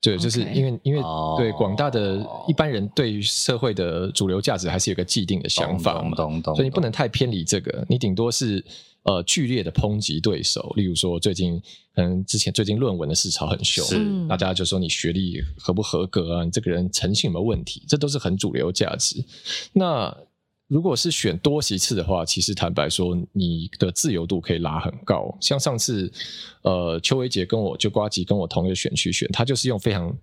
[0.00, 0.80] 对，就是因为 Okay.
[0.84, 1.02] 因为
[1.36, 6.16] 对广大的一般人对于社会的主流价值还是有个既定的想法嘛，
[6.54, 8.64] 所以你不能太偏离这个，你顶多是。
[9.02, 11.58] 呃，剧烈的抨击对手，例如说最近，
[11.94, 19.24] 可能，之前最近论文的市场很凶，是大家就说你学历合不合格啊，你这个人诚信有没有问题，这都是很主流价值。
[19.72, 20.14] 那
[20.68, 25.36] 如果是选多席次的话，其实坦白说，你的自由度可以拉很高。
[25.40, 26.12] 像上次，
[26.62, 30.14] 呃，邱维杰跟我就瓜吉跟我同一个选区选，他就是用非常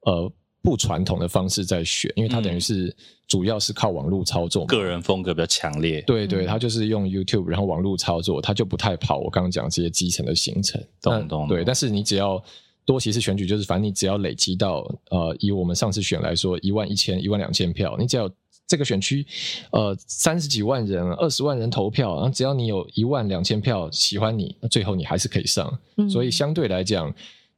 [0.00, 0.32] 呃。
[0.64, 2.96] 不传统的方式在选，因为他等于是
[3.28, 6.00] 主要是靠网络操作，个人风格比较强烈。
[6.06, 10.82] 对对，他就是用 YouTube，然后网络操作，他就不太跑我刚刚讲这些基层的行程。
[11.02, 11.46] 懂懂。
[11.48, 12.42] 对，但是你只要
[12.86, 18.26] 多席次选举，就是反正你只要累积到呃，以我们上次选来说，一万一千、一万两千票，你只要
[18.66, 19.26] 这个选区
[19.70, 25.78] 呃三十几万人、二十万人投票，然后只要你有一万两千票喜欢你，那最后你还是可以上。
[25.98, 26.08] 嗯。
[26.08, 27.14] 所以相对来讲。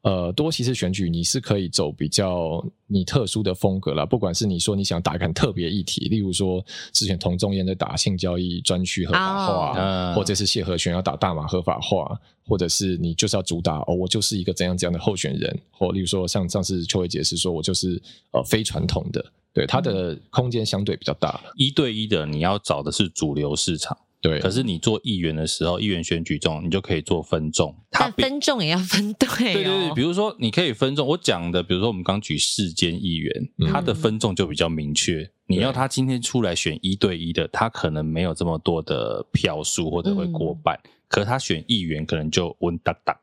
[0.06, 10.14] 呃，多席次选举你是可以走比较你特殊的风格啦，不管是你说你想打一个很特别议题，例如说之前童仲彦在打性交易专区合法化，oh.
[10.14, 18.00] 或者是谢和弦要打大麻合法化，或者是你就是要主打哦，我就是一个怎样怎样的候选人，或例如说像上次邱伟杰是说我就是
[18.30, 21.40] 呃非传统的，对，他的空间相对比较大。
[21.56, 23.98] 一对一的你要找的是主流市场。
[24.26, 27.74] 对，可是你做议员的时候，议员选举中，你就可以做分众。
[27.90, 29.38] 他分众也要分对、哦。
[29.38, 35.30] 对对对，比如说你可以分众，我讲的，比如说我们刚举世间议员，嗯、他的分众就比较明确。
[35.46, 43.16] 你要他今天出来选一对一的，他可能没有这么多的票数或者会过半，嗯、可是他选议员可能就稳当当。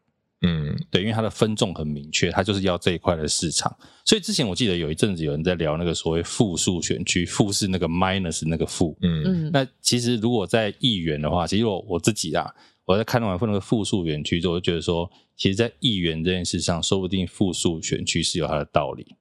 [0.45, 3.73] 嗯，对，因为它的分众很明确，它就是要这一块的市场。
[4.03, 8.97] 所以之前我记得有一阵子有人在聊那个所谓负数选区，负是那个 minus 那个负。
[9.01, 9.49] 嗯嗯。
[9.53, 12.45] 那其实如果在议员的话，其实我我自己啊，
[12.83, 19.15] 我在看完那个负数选区之后，我就觉得说，其实，在议员这件事上，说不定负数选区是有它的道理，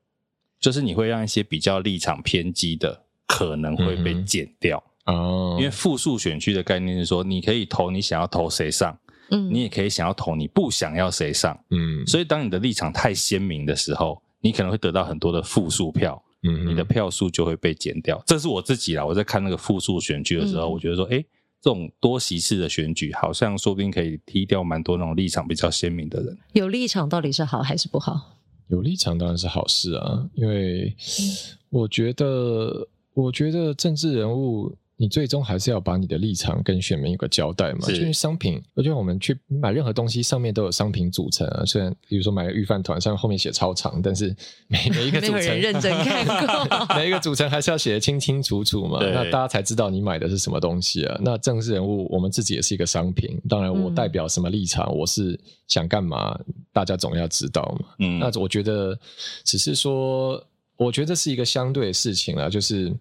[0.58, 4.82] 就是你会让一些比较立场偏激的可能会被减掉。
[5.06, 5.58] 哦、嗯。
[5.58, 8.98] 因为复数选区的概念是说，你可以投你想要投谁上。
[9.32, 18.22] 嗯，你也可以想要投你不想要谁上，嗯，所以当你的立场太鲜明的时候，你可能会得到很多的负数票，嗯，你的票数就会被减掉。
[18.26, 21.24] 这是我自己啦，我在看那个复数选举的时候，我觉得说，哎，
[21.62, 26.36] 这种多席次的选举，好像说不定可以踢掉蛮多那种立场比较鲜明的人。
[26.52, 28.38] 有立场到底是好还是不好？
[28.68, 30.94] 有立场当然是好事啊，因为
[31.70, 34.76] 我觉得，我觉得政治人物。
[35.02, 37.80] 你最终还是要把你的立场跟选民有个交代嘛？
[37.88, 41.64] 就是商品，我觉得我们去买任何东西，上面都有商品组成啊。
[41.66, 44.32] 虽然比如说买个预饭团，上面后面写超长，但是
[44.70, 49.00] 每每一个组成，没有人认真看过， 每一个组成还是要写得清清楚楚嘛。
[49.00, 51.18] 那大家才知道你买的是什么东西啊。
[51.20, 53.36] 那政治人物，我们自己也是一个商品。
[53.48, 55.36] 当然，我代表什么立场，嗯、我是
[55.66, 56.38] 想干嘛，
[56.72, 57.88] 大家总要知道嘛。
[57.98, 58.96] 嗯，那我觉得
[59.42, 60.40] 只是说，
[60.76, 62.94] 我觉得是一个相对的事情啊，就是。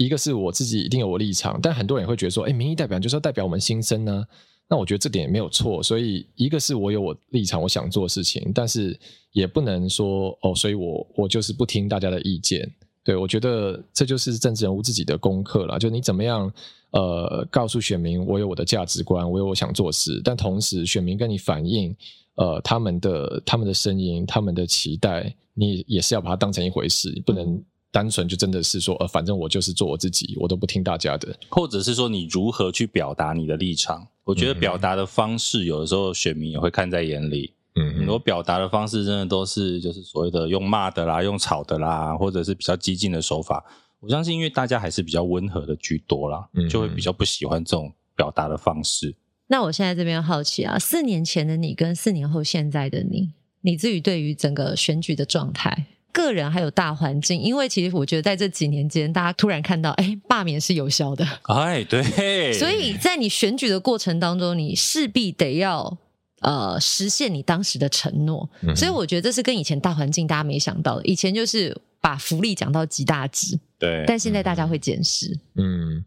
[0.00, 4.24] 一个是我自己一定有我立场，但很多人也会觉得说，哎，民意代表就是要代表我们心声呢。
[4.66, 5.82] 那我觉得这点也没有错。
[5.82, 8.98] 所以一个是我有我立场，我想做事情，但是
[9.32, 12.66] 也不能说哦，所以我我就是不听大家的意见。
[13.04, 16.50] 对，我觉得这就是政治人物自己的功课了，就你怎么样
[16.92, 21.94] 呃告诉选民，我有我的价值观，我有我想做事，但同时选民跟你反映
[22.36, 34.06] 呃他们的他们的声音，他们的期待，你也是要把它当成一回事，不能单纯就真的是说呃反正我就是做我自己，我都不听大家的，或者是说你如何去表达你的立场？
[34.24, 37.52] 我觉得表达的方式有的时候选民也会看在眼里。
[37.76, 43.64] 嗯，很多表达的方式真的都是就是所谓的用骂的啦，用吵的啦，或者是比较激进的手法。
[44.00, 49.14] 我相信，因为大家还是比较温和的居多啦，就会比较不喜欢这种表达的方式。
[49.46, 53.30] 那我现在这边好奇啊，四年前的你跟四年后现在的你，
[53.60, 65.98] 你自己对于整个选举的状态、个人还有大环境，因为其实我觉得在这几年间，大家突然看到，哎，罢免是有效的，哎，对，所以在你选举的过程当中，你势必得要。
[66.42, 71.04] 呃，实现你当时的承诺，嗯、所以我觉得这是跟以前大环境大家没想到的。
[71.04, 75.38] 以前就是把福利讲到极大值，对，但现在大家会检视。
[75.56, 76.02] 嗯，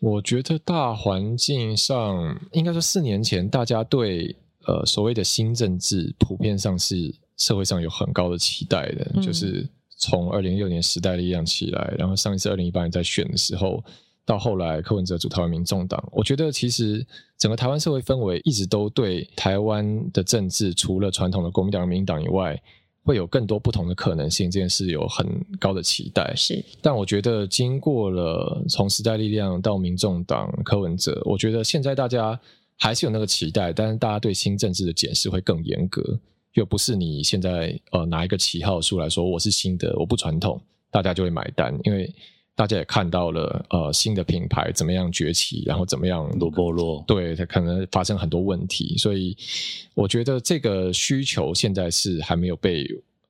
[0.00, 4.34] 我觉得大环境上，应该说四年前大家对
[4.66, 9.68] 呃所谓的新政治，普遍上是社会上有很高的期待的，嗯、就是
[9.98, 13.82] 从二零一六年时代力量起来，然后上一次二零一八年在选的时候。
[14.26, 17.04] 到后来，柯文哲组台湾民众党，我觉得其实
[17.36, 22.56] 整个台湾社会氛围一直都对台湾的政治，除了传统的国民党、民进党以外，
[23.02, 24.48] 会有更多不同的可能性。
[24.48, 25.26] 这件事有很
[25.58, 26.32] 高的期待。
[26.36, 32.38] 是，但我觉得经过了从时代力量到民众党柯文哲，我觉得现在大家
[32.76, 36.20] 还是有那个期待，但是大家对新政治的检视会更严格，
[36.54, 42.12] 又不是你现在呃拿一个旗号出来说我是新的，我不传统，大家就会买单，因为。
[42.56, 49.34] 大家也看到了，呃，新的品牌怎么样崛起，然后怎么样落魄落，对，它可能发生很多问题，所以
[49.94, 52.86] 我觉得这个需求现在是还没有被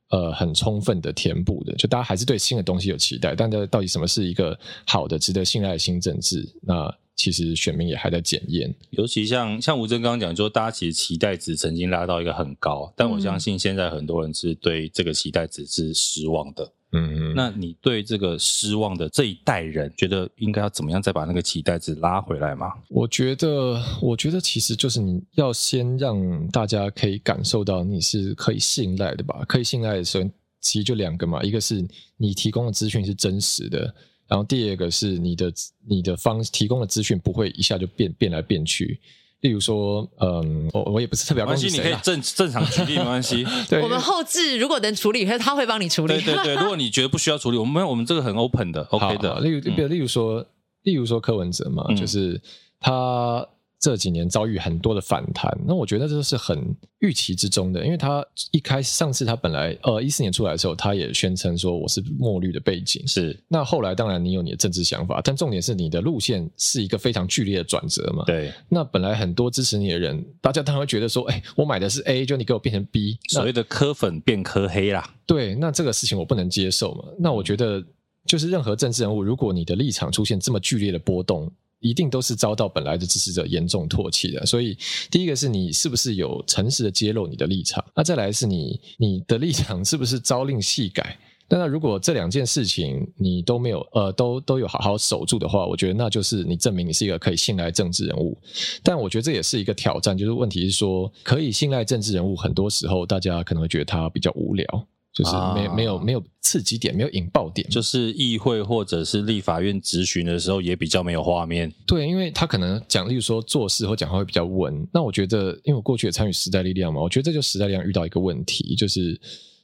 [0.09, 6.45] 呃很充分的填补的，就大家还是对新的东西有期待，但这到底什么是一个好的、值得信赖的新政治？
[6.61, 8.75] 那其实选民也还在检验。
[8.91, 16.73] 尤其像像吴征刚刚讲，说大家其实期待值曾经拉到一个很高，但我相信现在很多人是对这个期待值是失望的。
[16.93, 22.73] 嗯，那你对这个失望的这一代人，觉得应该要怎么样再把那个期待值拉回来吗？
[22.89, 29.45] 我觉得，我觉得其实就是你要先让大家可以感受到你是可以信赖的吧？
[29.47, 30.29] 可以信赖的时候，
[30.61, 31.87] 其实就两个嘛，一个是
[32.17, 33.95] 你提供的资讯是真实的，
[34.31, 35.53] 然后第二个是你的
[35.87, 38.99] 你的方提供的资讯不会一下就变变来变去。
[39.41, 43.45] 例如说，嗯，我我也不是特别关心，你可以正正常举例没关系。
[43.69, 46.15] 对，我们后置如果能处理，他会帮你处理。
[46.15, 49.41] 对对对，如果你觉得不需要处理，我们我们这个很 open 的，OK 的。
[49.41, 50.47] 例如，比如例如说，
[50.85, 52.41] 例如说柯文哲嘛，就是
[52.79, 53.47] 他。
[53.81, 63.43] 这几年遭遇很多的反弹，那我觉得这是很预期之中的，因为他一开始上次他本来呃一四年出来的时候，他也宣称说我是墨绿的背景，是。
[63.49, 68.23] 那后来当然你有你的政治想法，但重点是你的路线是一个非常剧烈的转折嘛。
[68.27, 68.53] 对。
[68.69, 75.09] 那本来很多支持你的人，大家当然会觉得说，哎，我买的是 A，就你给我变成 B，所谓的科粉变科黑啦。
[75.25, 77.05] 对，那这个事情我不能接受嘛。
[77.19, 77.83] 那我觉得
[78.27, 81.51] 就是任何政治人物，如果你的立场出现这么剧烈的波动。
[81.81, 84.77] 一定都是遭到本来的支持者严重唾弃的，所以
[85.11, 91.19] 第一个是你是不是有诚实的揭露你的立场，那再来是你你的立场是不是朝令夕改？
[91.53, 98.39] 那如果这两件事情你都没有呃都都有好好守住的话，我觉得那就是你证明你是一个可以信赖政治人物。
[98.85, 104.65] 但我觉得这也是一个挑战，就是问题是说可以信赖政治人物，很多时候大家可能会觉得他比较无聊。
[105.13, 111.71] 就是没没有没有刺激点，没有引爆点，就是议会或者是立法院质询的时候也比较没有画面。
[111.85, 114.87] 对，因为他可能讲，例如说做事或讲话会比较稳。
[114.93, 119.21] 那我觉得，因为我过去也参与时代力量嘛，我觉得这就时代力量遇到一个问题，就是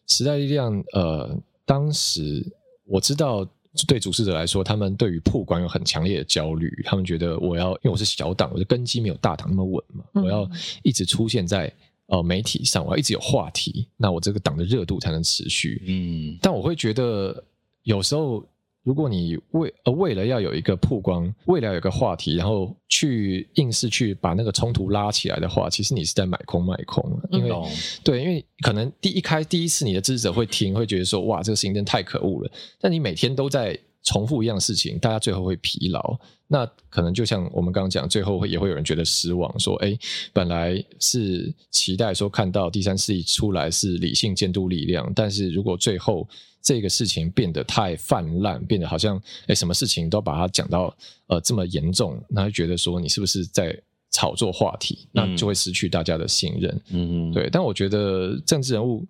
[0.08, 2.44] 时代力量呃，当时
[2.84, 3.48] 我知道
[3.86, 10.50] 对主事者来说，他们对于曝光有很强烈的焦虑，他们觉得我要因为我是小党，我的根基没有大党那么稳嘛，我要
[10.82, 11.72] 一直出现在。
[12.08, 15.82] 呃，媒体上我要一直有话题，那我这个党的热度才能持续。
[15.86, 17.44] 嗯，但我会觉得
[17.82, 18.44] 有时候，
[18.84, 27.04] 如果你为呃为了要有一个曝光，为了有一个话题，然后去硬是去把那个冲突拉起来的话，其实你是在买空卖空。
[27.32, 27.64] 因为、嗯、
[28.04, 32.50] 对，因为可能第一开第一次你的支持者会听，会觉得说哇，这个事情真的太可恶了。
[32.80, 33.76] 但你每天都在
[34.06, 36.18] 重复一样的事情，大家最后会疲劳。
[36.46, 39.98] 那可能就像我们刚刚讲，最后会也会有人觉得失望，说：“哎，
[40.32, 46.26] 本来是期待说看到第三势力出来是理性监督力量，但是如果最后
[46.62, 50.96] 这个事情变得太泛滥，变得好像哎什么事情都把它讲到
[51.26, 53.76] 呃这么严重，那就觉得说你是不是在
[54.12, 55.08] 炒作话题？
[55.10, 56.80] 那就会失去大家的信任。
[56.90, 57.50] 嗯嗯，对。
[57.50, 59.04] 但我觉得政治人物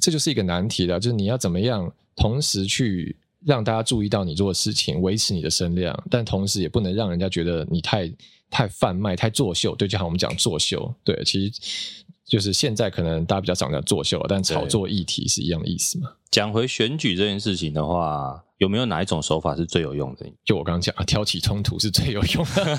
[0.00, 3.16] 这就是一个难题了，就是你要怎么样同时去。
[3.44, 8.12] 让大家注意到你做的事情，维持你的声量，但同时也不能让人家觉得你太
[8.50, 9.74] 太贩卖、太作秀。
[9.74, 11.52] 对，就像我们讲作秀，对，其实
[12.24, 16.10] 就是现在可能大家比较常讲作秀，但炒作议题是一样的意思嘛。
[16.30, 20.24] 讲回选举这件事情的话，有没有哪一种手法是最有用的？
[20.44, 22.76] 就我刚刚讲啊，挑起冲突是最有用的。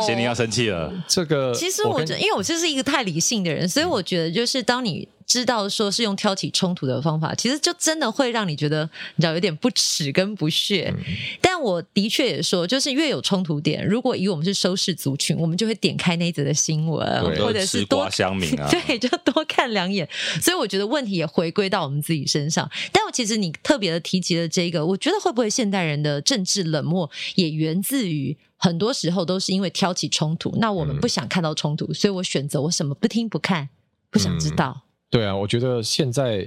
[0.06, 0.92] 贤宁要生气了。
[1.06, 5.08] 这个其实我觉得，因为我就是一个太理性的人，所以我觉得就是当你。
[5.30, 8.82] 知道说是用挑起冲突的方法，其实就真的会让你觉得
[9.14, 10.92] 你知道有点不耻跟不屑。
[10.98, 11.04] 嗯、
[11.40, 17.06] 但我的确也说，就是越有冲突点，如果以我们是收视族群，我们就会点开那则的新闻，
[17.36, 20.08] 或者是多乡民啊， 对，就多看两眼。
[20.42, 22.68] 所以我觉得问题也回归到我们自己身上。
[22.90, 30.52] 但我其实你特别的提及了这个，我觉得会不会现代人的政治冷漠也源自于很多时候都是因为挑起冲突？
[30.58, 33.68] 那我们不想看到冲突，嗯、所以我选择我什么不听不看，
[34.10, 34.82] 不想知道。
[34.82, 36.46] 嗯对啊，我觉得现在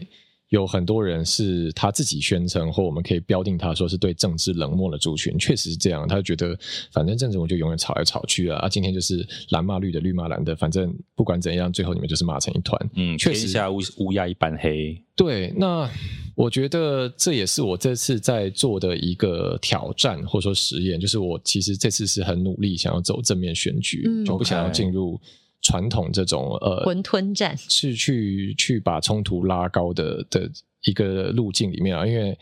[0.49, 6.07] 有很多人是他自己宣称，或我们可以标定他说是对政治冷漠的族群，确实是这样。
[6.07, 6.57] 他觉得
[6.91, 12.89] 反正政治我就永远吵来吵去啊，啊，今天就是蓝骂绿的，绿骂蓝的，反正不管怎样，最后你们就是骂成一团。
[12.95, 14.95] 嗯，确实乌乌鸦一般黑。
[15.15, 15.89] 对，那
[16.35, 25.19] 我觉得这也是我这次在做的一个挑战，或者说实验，就是我其实这次是很努力想要走正面选举，嗯、就不想要进入。
[25.63, 30.51] 传统这种呃，混吞战是去去把冲突拉高的的
[30.83, 32.37] 一个路径里面啊，因为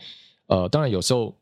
[0.48, 1.34] 呃，当然有时候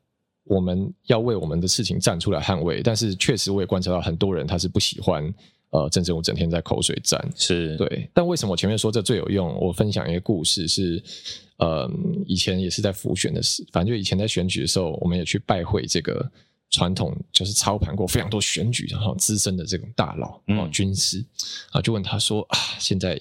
[0.45, 5.35] 我们要为我们的事情站出来捍卫，但是确实我也观察到很多人他是不喜欢
[5.71, 8.09] 呃，政治我整天在口水战，是对。
[8.13, 9.59] 但为什么我前面说这最有用？
[9.59, 11.03] 我分享一个故事是，
[11.57, 11.91] 呃，
[12.27, 16.31] 以前也是在浮选的时，反正就以前在选举的时候，我们也去拜会这个。
[16.71, 21.25] 传统就是操盘过非常多选举，然后资深的这种大佬啊，嗯、军师
[21.73, 23.21] 啊，就问他说啊，现在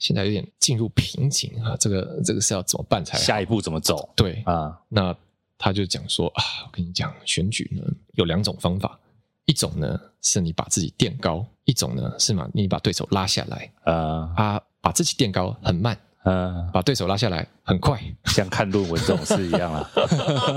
[0.00, 3.16] 现在有点进入瓶颈啊，这个这个是要怎么办才？
[3.18, 4.12] 下一步怎么走？
[4.16, 5.16] 对啊，那
[5.56, 7.82] 他就讲说啊，我跟你讲，选举呢
[8.14, 8.98] 有两种方法，
[9.44, 13.72] 一种呢是你把自己垫高，一种呢是嘛你把对手拉下来。
[13.84, 15.96] 啊、啊，把自己垫高很慢。
[16.24, 19.90] 嗯，把对手拉下来很快，像看论文这种事一样啊。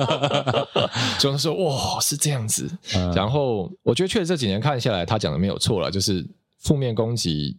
[1.20, 2.70] 就是说，哇，是这样子。
[2.96, 6.24] 嗯、然后，我觉得确实这几年看下来，他讲的没有错了，就是
[6.60, 7.58] 负面攻击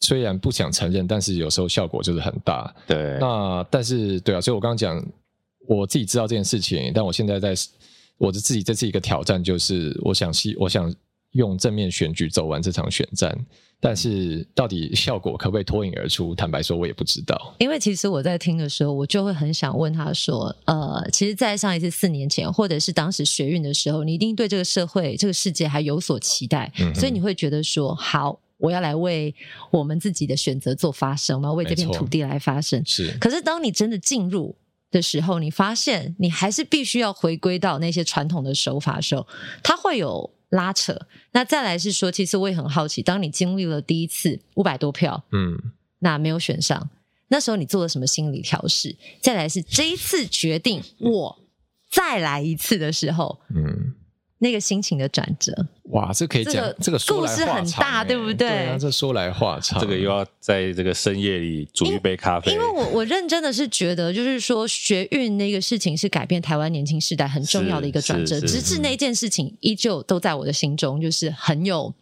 [0.00, 2.74] 虽然不想承认，但是有时候效果就是很大。
[2.86, 5.04] 对，那但是对啊，所以我刚刚讲，
[5.66, 7.54] 我自己知道这件事情，但我现在在
[8.16, 10.90] 我的自己这次一个挑战，就是我想希我想
[11.32, 13.36] 用正面选举走完这场选战。
[13.84, 16.36] 但是到底效果可不可以脱颖而出？
[16.36, 17.52] 坦白说，我也不知道。
[17.58, 29.34] 因为其实我在听的时候，我就会很想问他说：“呃，其实，在上一次四年前，或者是当时学运的时候，你一定对这个社会、这个世界还有所期待，嗯、所以你会觉得说，好，我要来为
[29.72, 32.80] 我们自己的选择做发声，我要为这片土地来发声。
[32.86, 33.10] 是。
[33.18, 34.54] 可是，当你真的进入
[34.92, 39.26] 的时候，你发现你还是必须要回归到那些传统的手法的时候，
[39.60, 40.30] 它会有。
[40.52, 45.58] 拉扯，那再来是说，其实我也很好奇，当你经历了第一次五百多票，嗯，
[45.98, 46.88] 那没有选上，
[47.28, 48.96] 那时候你做了什么心理调试？
[49.20, 51.38] 再来是这一次决定我
[51.90, 53.94] 再来一次的时候，嗯。
[54.38, 58.36] 那个心情的转折，哇，这可以讲这个故事很大，对不对？
[58.36, 62.52] 对啊，这说来话长，这个又要在这个深夜里煮一杯咖啡。
[62.52, 71.92] 因为我我认真的是觉得，就是说学运那个事情是改变台湾年轻世代很重要的一个转折，直至那件事情依旧都在我的心中，就是很有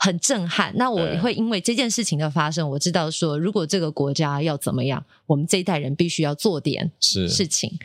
[0.00, 0.72] 很震撼。
[0.76, 7.68] 那我会因为这件事情的发生，我知道说，如果这个国家要怎么样，我们这一代人必须要做点事情。
[7.70, 7.78] 是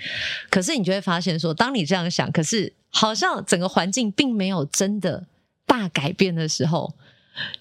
[0.52, 2.72] 可是你就会发现说，当你这样想，可是。
[2.94, 5.26] 好像整个环境并没有真的
[5.66, 6.94] 大改变的时候，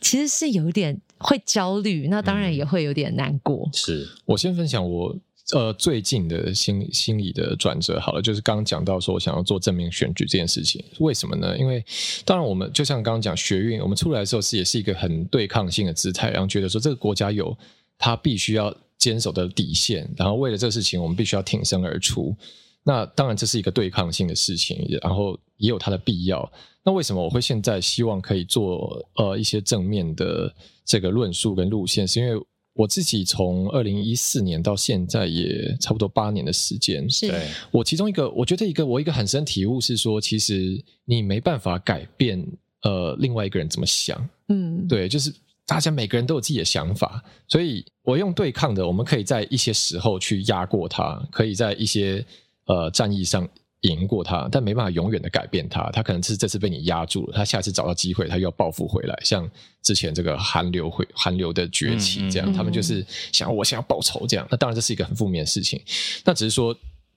[0.01, 3.69] 其实是有点会焦虑，那当然也会有点难过。
[3.69, 5.17] 嗯、是我先分享我
[5.53, 11.57] 呃最近的心心理的转折好了，就是刚刚讲到说我想要做正面选举这件事情，为什么呢？
[11.59, 11.85] 因为
[12.25, 17.57] 当然我们就像刚刚讲学运，我们出来的时候是也是一个很对抗性的姿态，然后觉得说这个国家有
[17.99, 22.37] 它必须要坚守的底线，然后为了这个事情，我们必须要挺身而出。
[22.83, 26.51] 那当然，这是一个对抗性的事情，然后也有它的必要。
[26.83, 30.53] 那为什么我会现在希望可以做呃一些正面的
[30.85, 32.09] 这个论述跟路线？
[32.09, 37.09] 是因为我自己从二零一四年到现在也差不多八年的时间。
[37.11, 42.43] 是对我其中一个，我觉得一个我一个很深体悟是说，其实你没办法改变
[42.83, 44.27] 呃另外一个人怎么想。
[44.49, 45.31] 嗯，对，就是
[45.67, 52.25] 大家每个人都有自己的想法，所以我用对抗的，我们可以在一些时候去压过他，可以在一些
[52.73, 53.49] 呃战役上。
[53.85, 55.91] 赢过他，但没办法永远的改变他。
[55.91, 59.19] 他可能是这次被你压住了，他下次找到机会，他又要报复回来。
[59.25, 59.51] 像
[59.81, 63.03] 之前这个韩流会韩流的崛起这样，嗯嗯、他们就是
[63.33, 64.47] 想我想要报仇这样。
[64.51, 65.81] 那当然这是一个很负面的事情。
[66.27, 66.77] 那只是说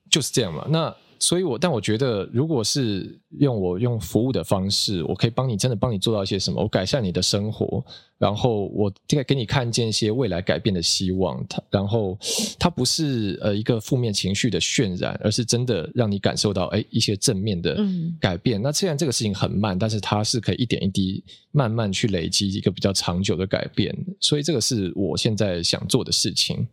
[0.09, 0.65] 就是这样嘛。
[0.69, 7.83] 那所以我，我但我觉得，如果是用我用服务的方式，我可以帮你真的帮你做到一些什么，我改善你的生活。
[8.24, 12.17] 然后我给给你看见一些未来改变的希望，它然后
[12.57, 17.78] 它不是呃一个负面情绪的渲染，而是真的让你感受到哎一些正面的
[18.21, 18.61] 改变。
[18.61, 21.21] 嗯、那虽然这个事情很慢，但是它是可以一点一滴
[21.51, 23.93] 慢慢去累积一个比较长久的改变。
[24.21, 26.65] 所以这个是我现在想做的事情。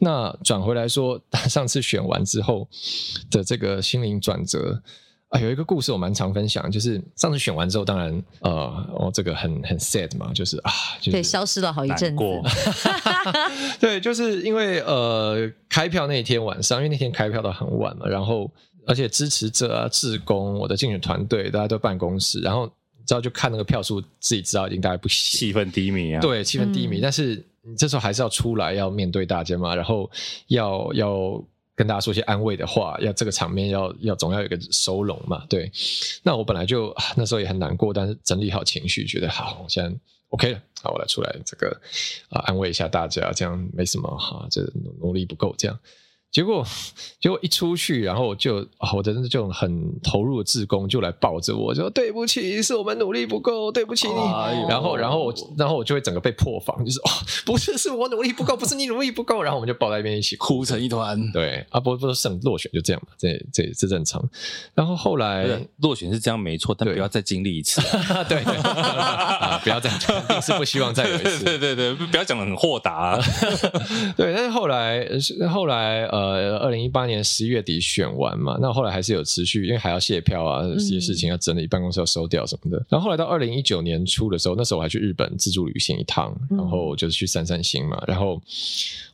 [0.00, 2.68] 那转回来说， 上次选完之后
[3.30, 4.82] 的这个心灵转折。
[5.28, 8.50] 啊，有一个故事我蛮常分享，就是上次选完之后，当然，呃，
[8.94, 10.70] 哦，这个很很 sad 嘛，就是啊，
[11.00, 12.16] 就是、对，消失了好一阵子。
[12.16, 12.40] 过
[13.80, 18.48] 对，就是因为呃，开票那天晚上，因为那天开票到很晚了，然后
[18.86, 30.08] 而且支持者啊、志工、我的竞选团队，大家都办公室，然后你知道就看那个票数，自己知道已经大概不行，气氛低迷啊，对，气氛低迷，嗯、但是你这时候还是要出来，要面对大家嘛，然后
[30.46, 31.44] 要要。
[31.76, 35.70] 跟大家说些安慰的话，要这个场面要要总要有个收拢嘛，对。
[36.22, 39.96] 那我本来就那时候也很难过，但是整理好情绪，觉得好，我现在
[40.30, 41.80] OK 了，好，我来出来这个
[42.30, 44.62] 啊安慰一下大家，这样没什么哈，这
[45.00, 45.78] 努力不够这样。
[46.30, 46.64] 结果，
[47.20, 54.14] 结果一出去，然后就啊，我真的就很投入的志工就来抱着我，说对不起，是我们努力不够，对不起你。
[54.14, 57.08] 哦、然后，然后我，然后我就会整个被破防，就是哦，
[57.46, 59.42] 不是，是我努力不够，不是你努力不够。
[59.42, 61.30] 然后我们就抱在一边一起哭，成一团。
[61.32, 64.22] 对，啊，不，不胜落选就这样嘛，这这这正常。
[64.74, 65.46] 然后后来
[65.78, 67.80] 落选是这样没错，但不要再经历一次。
[68.28, 71.44] 对，对，啊，不要再，肯定是不希望再有一次。
[71.44, 73.20] 对对对，不要讲的很豁达、啊。
[74.16, 75.06] 对，但是后来，
[75.50, 76.36] 后来呃。
[76.36, 82.76] 呃，二零一八年十一月底选完嘛，那后来还是有持续，因为还要卸票啊，这些事情要整理，办公室要收掉什么的。
[82.78, 88.40] 嗯、然后后来到二零一九年初的时候，那时候我还去日本自助旅行一趟，嗯、然后就是去散散心嘛，然后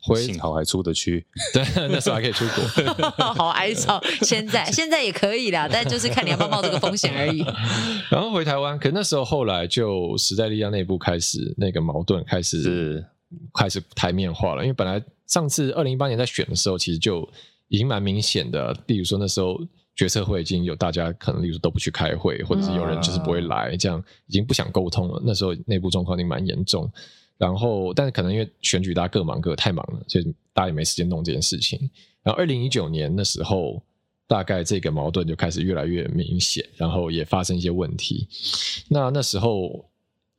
[0.02, 1.24] 回幸好还出得去，
[1.54, 4.02] 对，那时候还可以出国 好哀伤。
[4.22, 7.44] 现在现在也可以啦，但就是看你要不要冒这个风险而已。
[8.10, 13.04] 然后回台湾，可那时候后来就时代力量内部开始那个矛盾开始是
[13.54, 15.02] 开始台面化了，因为本来。
[15.26, 17.28] 上次二零一八年在选的时候，其实就
[17.68, 18.76] 已经蛮明显的。
[18.86, 19.58] 例如说那时候
[19.94, 25.22] 决策会已经有大家可能，例如说都不去开会，或者是有人就是不会来，这样已经不想沟通了。
[25.24, 26.90] 那时候内部状况已经蛮严重。
[27.38, 31.78] 然后，但是可能因为选举大家各忙各，太忙了，所以大家也没时间弄这件事情。
[32.22, 33.82] 然后二零一九年那时候，
[34.26, 38.28] 大概这个矛盾就开始越来越明显，然后也发生一些问题。
[38.88, 39.86] 那那时候。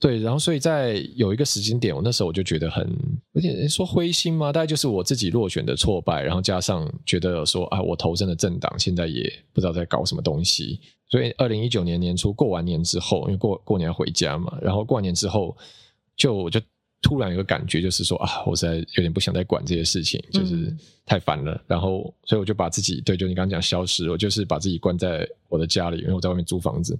[0.04, 2.86] 对，然后所以在有一个时间点，我那时候我就觉得很
[3.32, 10.78] 有点说灰心嘛，大概就是我自己落选的挫败，然后加上觉得说啊，我投身的政党现在也不知道在搞什么东西，
[11.08, 15.56] 所以二零一九年年初过完年之后，因为过过年回家嘛，然后过完年之后
[16.18, 16.60] 就我就
[17.02, 20.76] 突然有个感觉，就是说啊，我实在有点不想再管这些事情，就是
[21.06, 27.00] 太烦了，嗯、然后所以我就把自己对，就你刚刚讲消失，我就是把自己关在我的家里，因为我在外面租房子，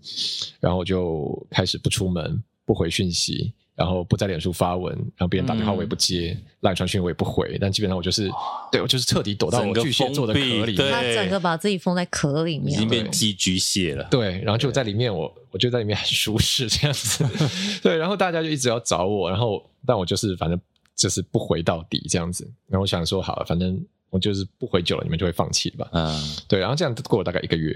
[0.62, 2.42] 然后就开始不出门。
[2.66, 8.30] 不回讯息，然后不在脸书发文，然后别人打电话我也不接，赖传讯我也不回，但基本上我就是，
[8.72, 14.08] 对我就是彻底躲到我巨蟹座的壳里，他整个把自己封在壳里面，已经变寄居蟹了。
[14.10, 17.26] 对，然后就在里面我，我我就在里面很舒适这样子。
[17.82, 20.60] 对，然后大家就一直要找我，然后但我就是反正
[20.96, 22.50] 就是不回到底这样子。
[22.68, 25.90] 然后我想说好了，反正我就是不回久了，你们就会放弃吧。
[25.92, 26.60] 嗯，对。
[26.60, 27.76] 然后这样过了大概一个月，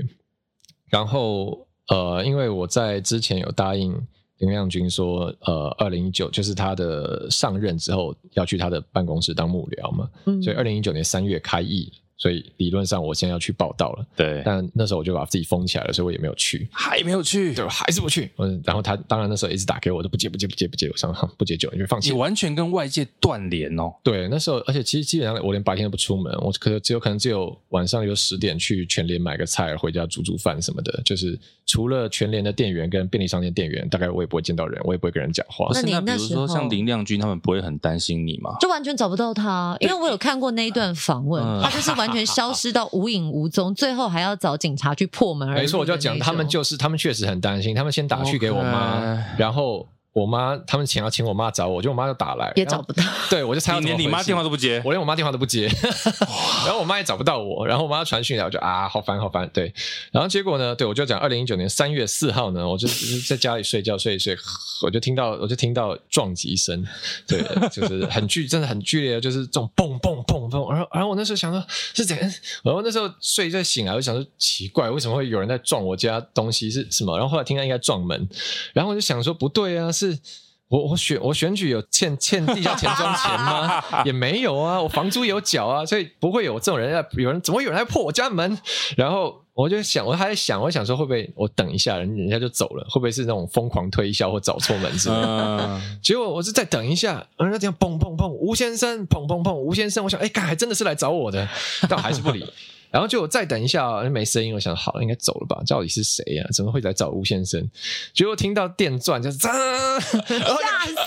[0.87, 3.99] 然后呃，因为我在之前有答应。
[4.39, 14.41] 林亮君说：“呃，二零一九就是他的上任之后要去他的办公室当幕僚嘛，嗯、所以二零一九年三月开议。”所以理论上我现在要去报道了，对。
[14.43, 18.31] 但那时候我就把自己封起来了，所以我也没有去，还没有去，对，还是不去。
[18.37, 22.09] 嗯，然后他当然那时候一直打给我，都不接不接不接不接，我想不接就就放弃。
[22.09, 23.93] 你完全跟外界断联哦。
[24.03, 30.99] 对，那时候而且其实基本上我连白天都不出门，我可能只有可能只有晚上有十点去全联买个菜回家煮煮饭什么的。
[31.05, 35.67] 就是除了全联的店员跟便利商店店员，大概我也不会见到人，我也不会跟人讲话。
[35.73, 38.55] 那你那比如说像林亮君他们不会很担心你吗？
[38.59, 42.87] 就完全找不到他，因为我有看过那一段访问，嗯、他就是完全消失到。
[42.93, 45.59] 无影无踪，最后还要找警察去破门而入。
[45.59, 47.75] 没错，我就讲他们就是，他们确实很担心。
[47.75, 49.01] 他们先打去给我妈
[49.37, 49.85] 然后
[50.17, 53.03] 我妈他们请要请我妈找我，就我妈就打来，也找不到。
[53.29, 55.67] 对，我就猜到连你妈电话都不接，我连我妈电话都不接，
[56.65, 59.47] 然后我妈也找不到我，然后我妈传讯来，我就啊，好烦好烦。
[59.53, 59.71] 对，
[60.11, 62.87] 然后结果呢，对我就讲二零一九年三月四号呢，我就
[63.27, 64.35] 在家里睡觉睡一睡，
[64.81, 66.83] 我就听到我就听到撞击声，
[67.27, 67.39] 对，
[67.69, 71.63] 就是很剧真的很剧烈，就是这种蹦蹦蹦蹦，然后然后我那时候想说
[71.93, 72.33] 是怎样，
[72.63, 77.15] 然后那时候睡一觉醒来，我想说奇怪，为什么会有人在撞我家东西是什么？
[77.15, 78.27] 然后后来听到应该撞门，
[78.73, 80.06] 然后我就想说不对啊，是。
[80.69, 83.81] 我我选我选举有欠欠地下钱庄钱吗？
[84.03, 87.05] 也没有啊，我房租有缴啊，所以不会有这种人要。
[87.13, 88.57] 有人怎么有人来破我家门？
[88.97, 92.85] 然后我就想，我还在想，我想说会不会我等一下人人家就走了？
[92.89, 95.81] 会不会是那种疯狂推销或找错门之类的？
[96.03, 101.47] 结果我是再等一下，人家这样砰砰砰，吴先生砰砰砰，吴先生，我想哎，干还真的是来找我的，
[101.87, 102.45] 但我还是不理。
[102.89, 104.53] 然后就我再等一下，没声音。
[104.53, 105.61] 我想好了，应该走了吧？
[105.67, 106.47] 到底是谁呀？
[106.53, 107.69] 怎么会来找吴先生？
[108.13, 110.17] 结果听到电钻，就是吓死！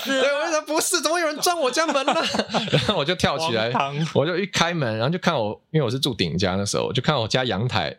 [0.05, 2.13] 对，我就说不是，怎么有人撞我家门了？
[2.71, 3.71] 然后我就跳起来，
[4.13, 7.95] 我就一开门，然后就看我，因为我是住顶家那时候，我就看我家阳台，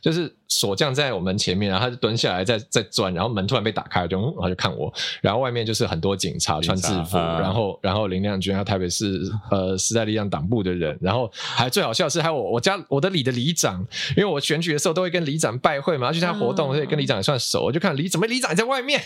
[0.00, 0.35] 就是。
[0.48, 9.20] 锁匠在我门前面，然后他就蹲下来在在钻，然后门突然被打开，就然后就看我，然后外面就是很多警察穿制服，啊、然后然后林亮君，他台北市
[9.50, 13.84] 呃 时代力量党部的人，然后还最好笑的是还有我我家我的里的里长，
[14.16, 19.02] 因为我选举的时候都会跟里长拜会嘛，去参加活动，所以跟里长也算熟，我就看里怎么里长也在外面，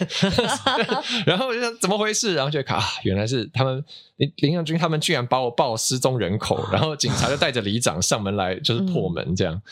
[1.27, 3.85] 然后我就想怎么回事，然后就看啊，原来是他们。
[4.21, 9.55] 林林亮君他们居然把我报失踪人口， 然后警察就带着里长上门来，就是破门这样。
[9.55, 9.63] 嗯、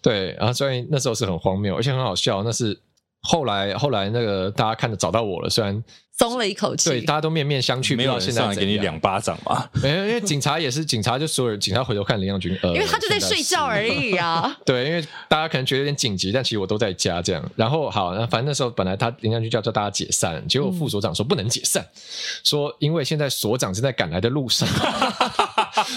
[0.00, 2.42] 对，然后所以那时候是很荒谬，而且很好笑。
[2.42, 2.78] 那是
[3.22, 5.82] 后来后来那个大家看着找到我了，虽然。
[6.20, 9.64] 松了一口气，对，大家都面面相觑，没有现在给你两巴掌嘛？
[9.80, 14.58] 没有，因为警察也是警察，就所有人警察回头看林亮君，呃，因为他就在睡觉而已啊。
[14.66, 17.50] 对，因为大家可能觉得有点紧急，但其实我都在家这样。
[17.54, 22.00] 然后好，那反正那时候本来他林亮君就要叫大家解散，结果副所长说不能解散，嗯、
[22.42, 24.68] 说因为现在所长正在赶来的路上，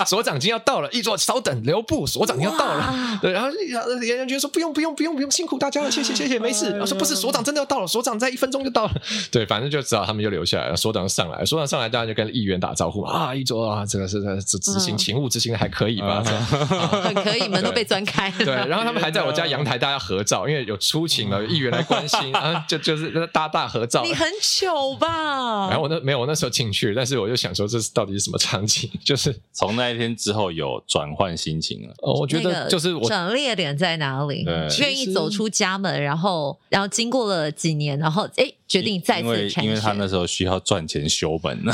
[0.05, 3.19] 所长已经要到了，一桌稍等，留步，所长已经要到了。
[3.21, 6.77] 对，然后林亮君说不用不用不用不用，辛苦大家了，谢谢谢谢，没事。
[6.81, 8.91] 我说不是，所长真的要到了，所长在一分钟就到了。
[9.31, 10.01] 对，反正就知道。
[10.11, 16.21] 他们就留下来了，所长上来，所长上来，大家就跟议员打招呼啊，一桌啊，这个是执执行勤务执行的还可以吧？
[17.03, 18.35] 很可以，门都被钻开了。
[18.39, 24.03] 对，然后他们还在我家阳台大家合照，因为有出勤了，议员来关心，啊，就就是大大合照。
[24.03, 25.69] 你很糗吧？
[25.69, 28.89] 然后我那没有，我那时候进去，但是我就想说，这是到底是什么场景？
[29.05, 31.93] 就是从那一天之后有转换心情了。
[32.03, 34.45] 哦，我觉得就是我转捩点在哪里？
[34.79, 38.51] 愿意走出家门，然后然后经过了几年，然后哎。
[38.71, 41.73] 决定再次因为，因为他那时候需要赚钱修本呢，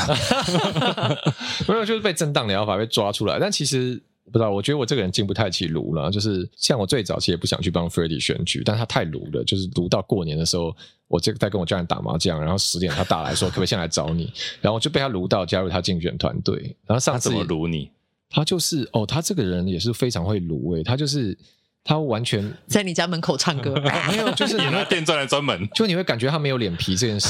[1.68, 3.38] 没有就是被正当疗法被抓出来。
[3.38, 3.94] 但其实
[4.32, 6.10] 不知道，我觉得我这个人进不太起炉了。
[6.10, 10.74] 就是像我最早期也不想去帮 Freddie 选举，但他太炉了，就是炉到过年的时候，
[11.06, 16.76] 我就在跟我家人打麻将，然后十点他打来说 可不可以先来找你，然后就被他炉到加入他竞选团队。
[16.84, 17.88] 然后上次他怎么炉你？
[18.30, 21.36] 他就是哦，他这个人也是非常会卤味，他就是。
[21.84, 23.74] 他完全 在你家门口唱歌，
[24.10, 27.28] 没有，就是 你那电钻来专门，就你会感觉他没有脸皮这件事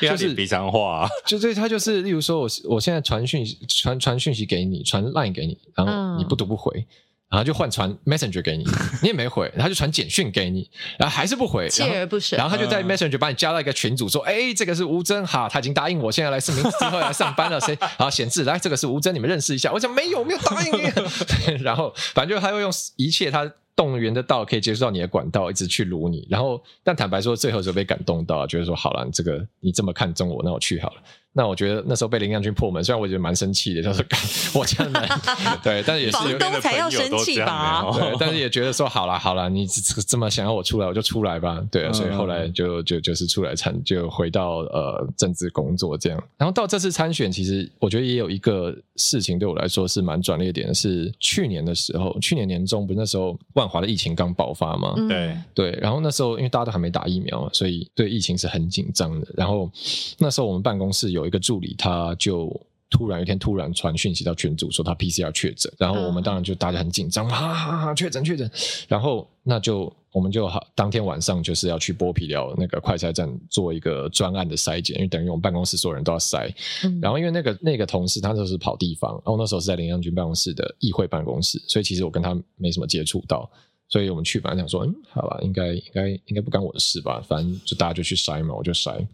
[0.00, 6.84] 情，就是比常话，就是他就是，例如说我我现在传讯传传讯息给你，传 line 给你，然后你不读不回，
[7.30, 8.64] 然后就换传 messenger 给你，
[9.00, 17.78] 你也没回，然后就传简讯给你，然后还是不回，锲而不舍，然后他就在 messenger 把你加到一个群组，说，哎，这个是吴真，哈，他已经答应我现在来市民之后来上班了，谁？
[17.96, 19.72] 好显示来，这个是吴真，你们认识一下。
[19.72, 23.50] 我讲没有，没有答应你，然后反正就他会用一切他。
[23.76, 30.96] 动员的道可以接触到你的管道，一直去撸你，然后但坦白说，最后就被感动到，觉得说好了，这个你这么看中我，那我去好了。
[31.32, 34.04] 那我觉得那时候被林亮君破门，虽然我觉得蛮生气的，就是
[34.52, 35.08] 我这样的，
[35.62, 39.64] 对，但是也是有点才要生气吧，对， 但是也觉得说好了好了，你
[40.08, 46.20] 这么想要我出来，我就出来吧，对啊，所以后来就就就是出来参，就回到呃政治工作这样。
[46.36, 59.28] 然后到这次参选，其实我觉得也有一个事情对我来说是蛮转捩点的，是去年的时候，去年年中不是那时候万华的疫情刚爆发嘛，对对，然后那时候因为大家都还没打疫苗，所以对疫情是很紧张的。
[59.36, 59.70] 然后
[60.18, 61.19] 那时候我们办公室有。
[61.20, 62.48] 有一个助理，他就
[62.90, 68.50] 突然有一天突然传讯息到群组说他 PCR 确诊，然后我们当然就大家很紧张，哈哈哈，确诊确诊，
[68.88, 76.52] 然后那就我们就好当天晚上就是要去剥皮寮那个快筛站做一个专案的筛检，因为等于我们办公室所有人都要筛，
[76.82, 83.48] 嗯、然后因为那个那个同事他就是跑地方，然后那时候是在林亮君办公室的议会办公室，所以其实我跟他没什么接触到，
[83.88, 89.06] 所以我们去本来想说，嗯，好吧，应该应该应该不干我的事吧，反正就大家就去筛嘛，我就筛。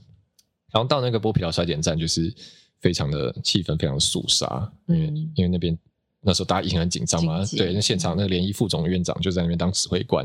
[0.72, 2.34] 然后到那个剥皮寮筛检站，就是
[2.80, 5.76] 非常的气氛，非常肃杀，因为、嗯、因为那边
[6.20, 10.24] 那时候大家疫情很紧张嘛，对，那现场那个联谊副总院长就在那边当指挥官，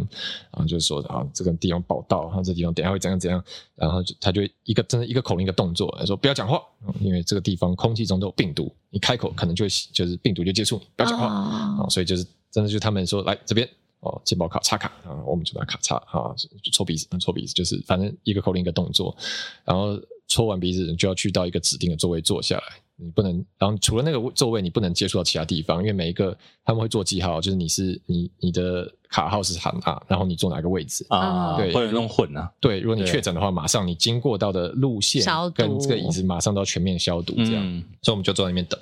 [0.52, 3.44] 然后就说啊，这个地方报道，然后这地方等下会怎样怎样，
[3.76, 6.60] 然后就他就一个真的一个口令一个动作，他说不要讲话，
[7.00, 13.70] 因为这个地方空气中都有病毒，你开口可能就会就是病毒就接触你，不要讲话啊、哦，所以就是真的就他们说来这边
[14.00, 19.16] 哦，健保卡插卡啊，我们就拿卡插啊，就抽鼻子，抽鼻子，就是反正一个口令一个动作，
[19.64, 20.02] 然后
[20.32, 22.64] 抽完鼻子你就要去到一个指定的座位坐下来。
[23.04, 31.58] 你不能，然后除了那个座位，你不能接触到其他地方，因为每一个他们会做记号，就是你是你你的卡号是喊啊，然后你坐哪个位置啊？
[31.58, 32.52] 对，会有弄混啊。
[32.60, 35.26] 对，如果你确诊的话，马上你经过到的路线
[35.56, 37.56] 跟这个椅子马上都要全面消毒，这样。
[37.66, 38.80] 嗯、所以我们就坐在那边等，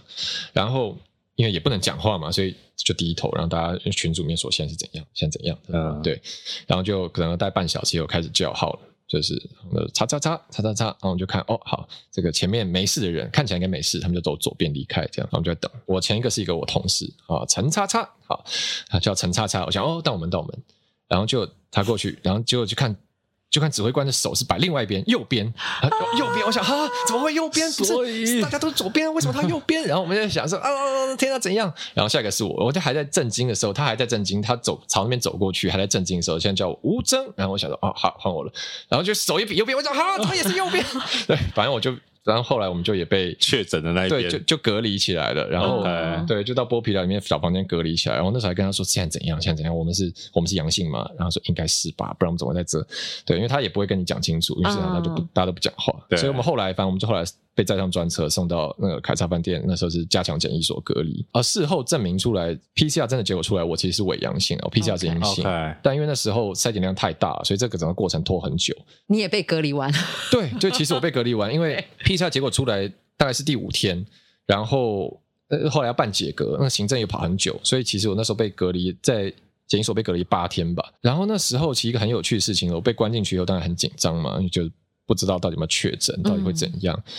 [0.52, 0.98] 然后
[1.36, 6.22] 因为也不能讲话嘛，所以就低头，然后大家群组面说现在是怎样，现在怎样，嗯，对，
[6.68, 8.80] 然后就可能待半小时又开始叫号了。
[9.10, 9.34] 就是
[9.74, 15.70] 呃，叉叉叉叉叉叉，然后我们就看哦，好，这个前面没事的人看起来应该没事，他们就走左边离开，这样，然后就在等。
[15.86, 18.46] 我前一个是一个我同事啊，陈叉叉，好，
[19.02, 20.64] 叫陈叉叉，我想哦，到我们到我们，
[21.08, 22.96] 然后就他过去，然后结果去看。
[23.50, 26.46] 就看指挥官的手是摆另外一边，右边，啊、右边。
[26.46, 27.70] 我想，哈，怎么会右边？
[27.72, 29.84] 不是，大家都是左边，为什么他右边？
[29.86, 30.70] 然后我们就想说，啊，
[31.18, 31.74] 天啊，怎样？
[31.96, 37.26] 然后下一个是我，我就还在震惊的时候，他还在震惊，他走朝那边走过去，还在震惊的时候，现在叫我吴征。
[37.36, 38.52] 然后我想说，哦，好，换我了。
[38.88, 40.86] 然后就手一比右边，我想，哈，他也是右边。
[41.26, 41.96] 对，反正我就。
[42.24, 45.48] 然后后来我们就也被确诊的那一边，对，就就隔离起来了。
[45.50, 45.84] 然后.
[46.28, 48.16] 对，就到剥皮寮里面小房间隔离起来。
[48.16, 49.76] 然后那时候还跟他说现在怎样，现在怎样？
[49.76, 51.10] 我们是，我们是阳性嘛？
[51.18, 52.86] 然后说应该是吧，不然我们怎么会在这？
[53.26, 55.94] 对，因为他也不会跟你讲清楚，于是他就不，大家都不讲话。
[56.10, 57.24] 对，所以我们后来，反正我们就后来。
[57.60, 61.26] 被载上专车送到那个凯撒饭店，那时候是加强检疫所隔离。
[61.34, 65.44] 而事后证明出来，PCR 真的结果出来，我其实是伪阳性哦，PCR 是阴性。
[65.44, 65.76] Okay.
[65.84, 68.74] 但因为那时候筛检量太大，所以这个整个过程拖很久。
[69.08, 69.94] 你也被隔离完？
[70.32, 72.88] 对，就其实我被隔离完，因为 PCR 结果出来
[73.18, 74.06] 大概是第五天，
[74.46, 75.20] 然后
[75.50, 79.24] 呃后来要办解隔，那行政又跑很久，所以其实我那时候被隔离在
[79.68, 80.94] 检疫所被隔离八天吧。
[81.02, 84.62] 然后那时候其实一个很有趣的事情，我被关进去以后当然很紧张嘛，就
[85.06, 86.96] 不知道到底有没有确诊，到底会怎样。
[86.96, 87.12] 嗯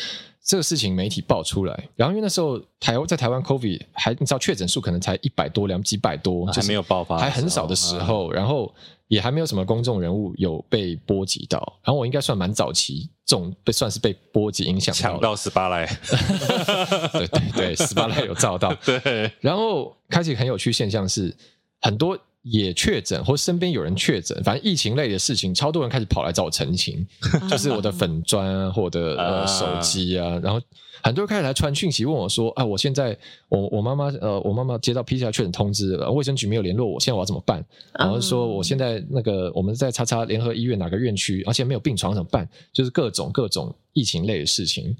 [0.43, 8.75] 这个事情媒体爆出来，然后因为那时候台在台湾 COVID 还你知道确诊数可能才一百多两几百多，还没有爆发，还很少的时候，然后
[9.09, 15.87] 也还没有什么公众人物有被波及到，然后我应该算蛮早期，这种被算是被波及影响到，抢到十八来，
[17.13, 21.37] 对对对，十八来有照到， 对，然后开启很有趣现象是
[21.81, 22.19] 很多。
[22.43, 27.07] 也确诊，或身边有人确诊，反正疫情类的事情，超多人开始跑来找我澄清，
[27.51, 30.61] 就是我的粉砖啊，或者呃手机啊，然后
[31.03, 33.17] 很多人开始来传讯息问我说：“啊，我现在
[33.49, 37.65] 我我妈妈呃，我妈妈接到 PCR 确诊通知了，卫生局没有联络我，现在我要怎么办？”
[37.99, 42.49] 然后说我现在那个我们在叉叉联合医院哪个院区，而且没有病床怎么办？
[42.73, 44.97] 就是各种各种疫情类的事情，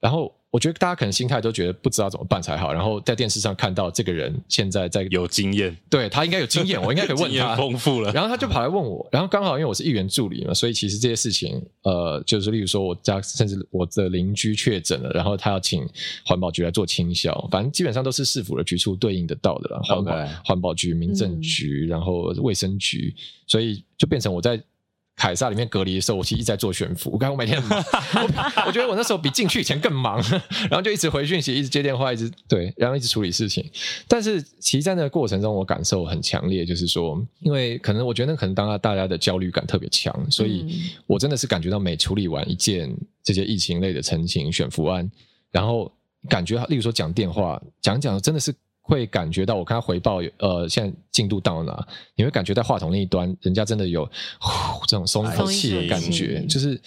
[0.00, 0.32] 然后。
[0.50, 8.10] 我觉得大家可能心态都觉得不知道怎么办才好，然后在电视上看到这个人现在在有经验，对，他应该有经验，我应该可以问他， 经验丰富了。
[8.14, 15.88] 然后他就跑来问我，然后刚好因为我是议员助理嘛，所以其实这些事情，呃，就是例如说我家甚至我的邻居确诊了，然后他要请
[16.26, 23.14] 环保局来做清消，反正基本上都是市府的局处对应得到的了，环保.环保局、民政局，然后卫生局，
[23.46, 24.60] 所以就变成我在。
[25.20, 27.10] 凯撒里面隔离的时候，我其实一直在做悬浮。
[27.10, 27.84] 我看我每天很忙
[28.14, 30.18] 我， 我觉得我那时候比进去以前更忙，
[30.62, 33.62] 然后就一直回讯息，一直接电话，一直对，然后一直处理事情。
[34.08, 42.90] 但是其实在那个过程中，我感受很强烈，就是说，因为可能我觉得那可能当下大家的焦虑感特别强，所以我真的是感觉到每处理完一件
[43.22, 45.10] 这些疫情类的陈情悬浮案，
[45.50, 45.92] 然后
[46.30, 48.54] 感觉，例如说讲电话讲讲，真的是。
[48.80, 51.86] 会感觉到我看他回报，呃，现在进度到哪？
[52.14, 54.04] 你会感觉在话筒那一端，人家真的有
[54.40, 56.80] 呼这种松一口气的感觉，就是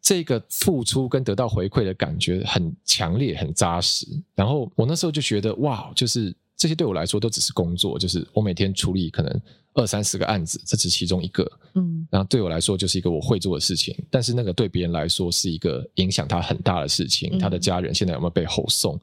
[0.00, 4.06] 这个付出跟得到回馈的感觉很强烈、很扎实。
[4.34, 9.40] 然后我那时候就觉得，哇，就是这些对我来说都只是工作，就是我每天处理可能。
[9.74, 11.50] 二三十个案子，这只是其中一个。
[11.76, 17.30] 嗯，然后对我来说就是一个我会做的事情，但是那个对别人来说是一个影响他很大的事情。
[17.32, 19.00] 嗯、他的家人现在有没有被吼送？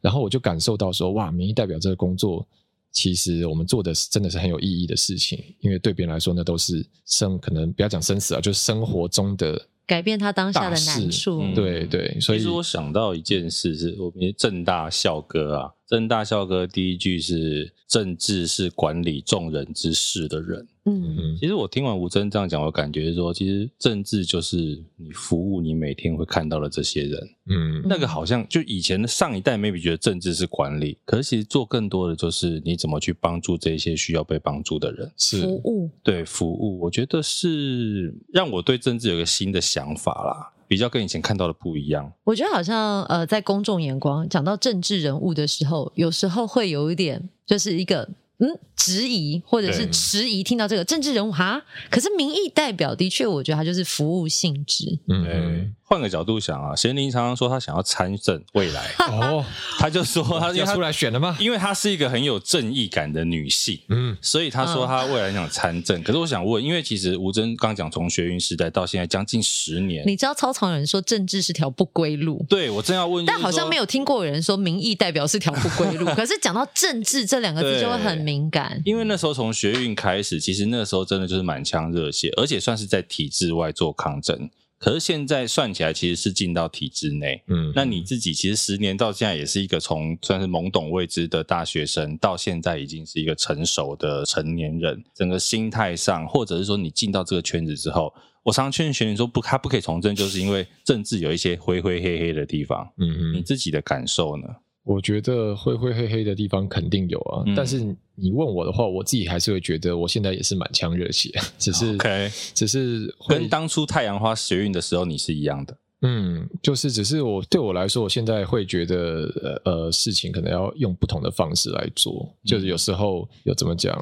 [0.00, 2.44] 然后我就感受到说，哇，民意代表这个工作，
[2.90, 11.40] 其实我们做的是真的是很有意义的事情，因为对别人来说，那都是生可能不要讲生死啊，就是生活中的改变他当下的难处。
[11.40, 15.70] 嗯、对对，所以其实我想到一件事是，是我们正大校歌啊。
[15.90, 20.64] 政大校哥第一句是“政治是管理众人之事的人”。
[20.86, 24.56] 嗯，其实我听完吴征这样讲，我感觉是说，其实政治就是
[24.96, 27.20] 你服务你每天会看到的这些人。
[27.50, 35.90] 嗯，那个好像就以前的上一代 maybe 觉得政治是管理，可是其实做更多的就是你怎么去帮助这些需要被帮助的人，是服务。
[36.04, 40.52] 对，服务，我觉得是让我对政治有个新的想法啦。
[40.70, 42.12] 比较跟以前看到的不一样。
[42.22, 48.08] 我觉得好像呃，在公众眼光讲到政治人物的时候，有时候会有一点，就是一个。
[48.40, 54.98] 嗯，质疑或者是迟疑，听到这个政治人物哈，可是民意代表的确，我觉得他就是服务性质。
[55.08, 59.44] 嗯，换个角度想啊，贤玲常常说他想要参政，未来 哦，
[59.78, 61.36] 他就说他要出来选了吗？
[61.38, 66.02] 因为他是一个很有正义感的女性，嗯，所以他说他未来想参政。
[66.02, 76.06] 可是我想问，因为其实吴峥刚讲从学运时代到现在将近十年，你知道操场有人说政治是条不归路，对我正要问，但好像没有听过有人说民意代表是条不归路。
[76.16, 84.48] 可是讲到政治这两个字就会很敏感，因为那时候从学运开始，其实那时候真的就是满腔热血，而且算是在体制外做抗争。
[84.78, 87.42] 可是现在算起来，其实是进到体制内。
[87.48, 95.04] 嗯，那你自己其实十年到现在也是一个从算是懵懂未知的大学生，到现在已经是一个成熟的成年人。
[95.14, 98.10] 整个心态上，或者是说你进到这个圈子之后，
[98.42, 102.90] 我常常劝学员说不，他不可以从政，就是因为政治有一些灰灰黑黑的地方。
[102.96, 104.44] 嗯嗯，你自己的感受呢？
[104.82, 107.78] 我觉得灰灰黑黑的地方肯定有啊，嗯、但是
[108.14, 123.94] 你问我的话，我自己还是会觉得，我现在也是满腔热血，只是，OK，只是跟当初太阳花学运的时候你是一样的，嗯，就是只是我对我来说，我现在会觉得，呃呃，事情可能要用不同的方式来做，就是有时候有怎么讲，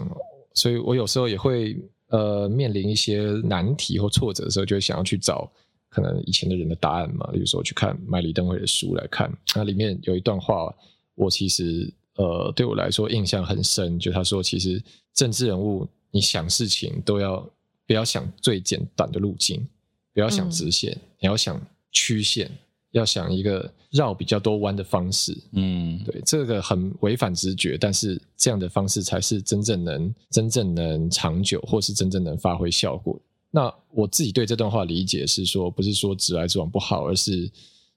[0.55, 1.77] 所以我有时候也会
[2.11, 5.51] 呃面临一些难题或挫折的时候，就会想要去找。
[5.89, 10.75] 可能以前的人的答案嘛，比如说去看麦理登会的书来看，那里面有一段话，
[11.15, 14.83] 我其实呃对我来说印象很深，就他说，其实
[15.15, 17.51] 政治人物你想事情都要
[17.87, 19.67] 不要想最简短的路径，
[20.13, 21.61] 不要想直线，嗯、你要想
[21.91, 22.51] 曲线，
[22.93, 25.37] 要想一个绕比较多弯的方式。
[25.53, 33.19] 嗯，对，这个很违反直觉，但是这样的方式才是真正能真正能长久，或是真正能发挥效果。
[33.51, 37.51] 那我自己对这段话理解是说，不是说直来直往不好，而是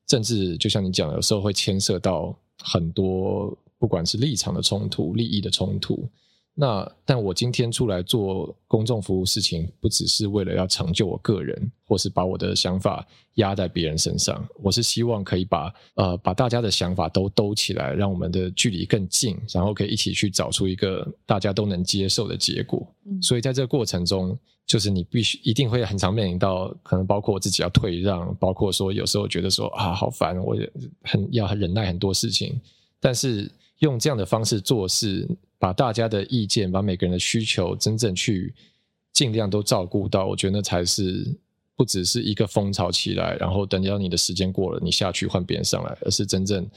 [0.07, 6.07] 政治就像你讲的，有时候会牵涉到很多，不管是立场的冲突、利益的冲突。
[6.53, 14.45] 那但我今天出来做公众服务事情，不只是为了要成就我个人，或是把我的想法压在别人身上。
[14.61, 22.85] 我是希望可以把呃把大家的想法都兜起来，让我们的距离更近，然后可以一起去找出一个大家都能接受的结果。
[23.05, 24.37] 嗯，所以在这个过程中，
[24.71, 30.71] 就是你必须一定会很常面临到，可能包括我自己要退让，包括说有时候觉得说啊好烦，我也
[31.01, 32.57] 很要很忍耐很多事情，
[33.01, 35.27] 但是用这样的方式做事。
[35.59, 38.51] 把大家的意见，把每个人的需求，真正去
[39.13, 41.23] 尽量都照顾到，我觉得那才是
[41.75, 46.67] 不只是一个风潮起来，然后等到你的时间过了，你下去换别人上来，而是真正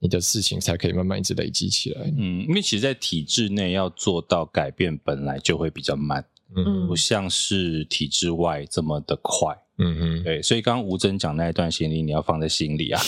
[0.00, 2.12] 你的事情才可以慢慢一直累积起来。
[2.16, 6.24] 嗯，因为其实，在体制内要做到改变，本来就会比较慢，
[6.56, 9.56] 嗯，不像是体制外这么的快。
[9.78, 13.00] 嗯嗯，对，所以刚刚吴峥讲那一段心理，你要放在心里啊。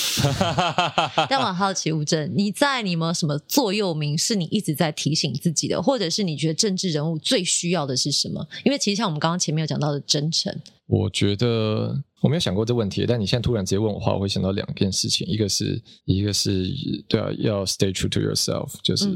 [1.28, 8.44] 但我好奇，吴峥，你在你们什么座右铭是你一直在提醒自己的，或者是你觉得政治人物最需要的是什么？
[8.64, 10.52] 因为其实像我们刚刚前面有讲到的真诚，
[10.86, 16.66] 我觉得我没有想过这问题，但你现在突然直接问我的话，我会想到两件事情，一个是一个是
[17.06, 19.06] 对啊，要 stay true to yourself，就是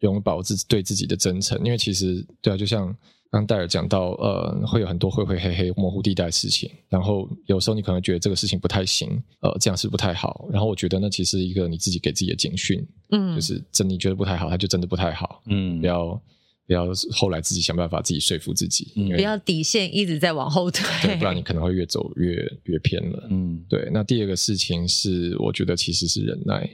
[0.00, 2.94] 拥抱自己对自己的真诚，因为其实对啊，就像。
[3.34, 10.48] 刚戴尔讲到，呃，会有很多灰灰黑黑、模糊地带的事情，然后有时候你可能觉得这个事情不太行，呃，这样是不太好。
[10.52, 16.22] 然后我觉得那其实是一个你自己给自己的警讯，嗯，就是真你觉得不太好，它就真的不太好，嗯，不要
[16.64, 22.36] 不要后来自己想办法自己说服自己，嗯，不要底线一直在往后退，对，不然你可能会越走越
[22.66, 23.90] 越偏了，嗯，对。
[23.92, 26.70] 那第二个事情是，我觉得其实是忍耐，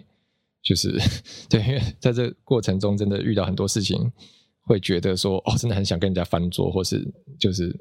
[0.62, 0.94] 就是
[1.48, 4.12] 对，因为在这个过程中真的遇到很多事情。
[4.64, 7.06] 会觉得说哦，真的很想跟人家翻桌，或是
[7.38, 7.74] 就是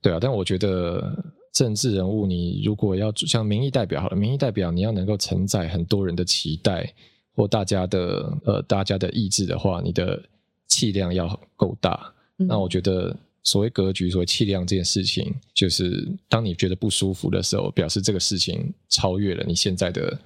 [0.00, 0.18] 对啊。
[0.20, 6.92] 但我觉得政治人物，你如果要像民意代表好了，民意代表你要能够承载很多人的期待
[7.34, 10.22] 或大家的呃大家的意志的话，你的
[10.68, 12.12] 气量要够大。
[12.38, 12.46] 嗯。
[12.46, 20.18] 那我觉得所谓格局，所谓气量这件事情，就是当你觉得不舒服的时候，表示这个事情超越了你现在的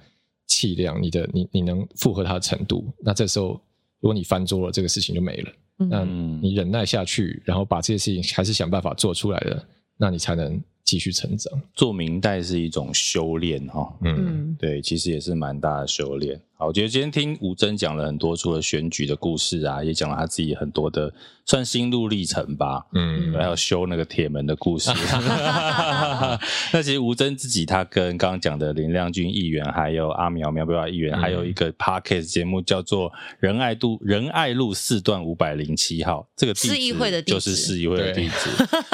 [0.47, 2.85] 气量，你的你你能负荷它的程度。
[3.03, 3.59] 那这时候
[3.99, 5.51] 如果你翻桌了，这个事情就没了。
[5.87, 9.65] 那你忍耐下去，然后把这些事情还是想办法做出来的，
[9.97, 11.61] 那你才能继续成长。
[11.73, 16.39] 做明代是一种修炼哈，嗯，对，其实也是蛮大的修炼。
[16.61, 21.13] 好，我觉得今天听吴征讲了很多，除了选举的故事啊，也讲了他自己很多的
[21.45, 22.85] 算心路历程吧。
[22.93, 24.91] 嗯，还有修那个铁门的故事。
[26.73, 33.09] 那其实吴征自己，他跟刚刚讲的林亮君议员，还有阿苗苗苗议员，还有一个 Podcast 节目叫做
[33.39, 38.49] 仁爱路仁爱路四段五百零七号，这个市议会的就是市议会的地址。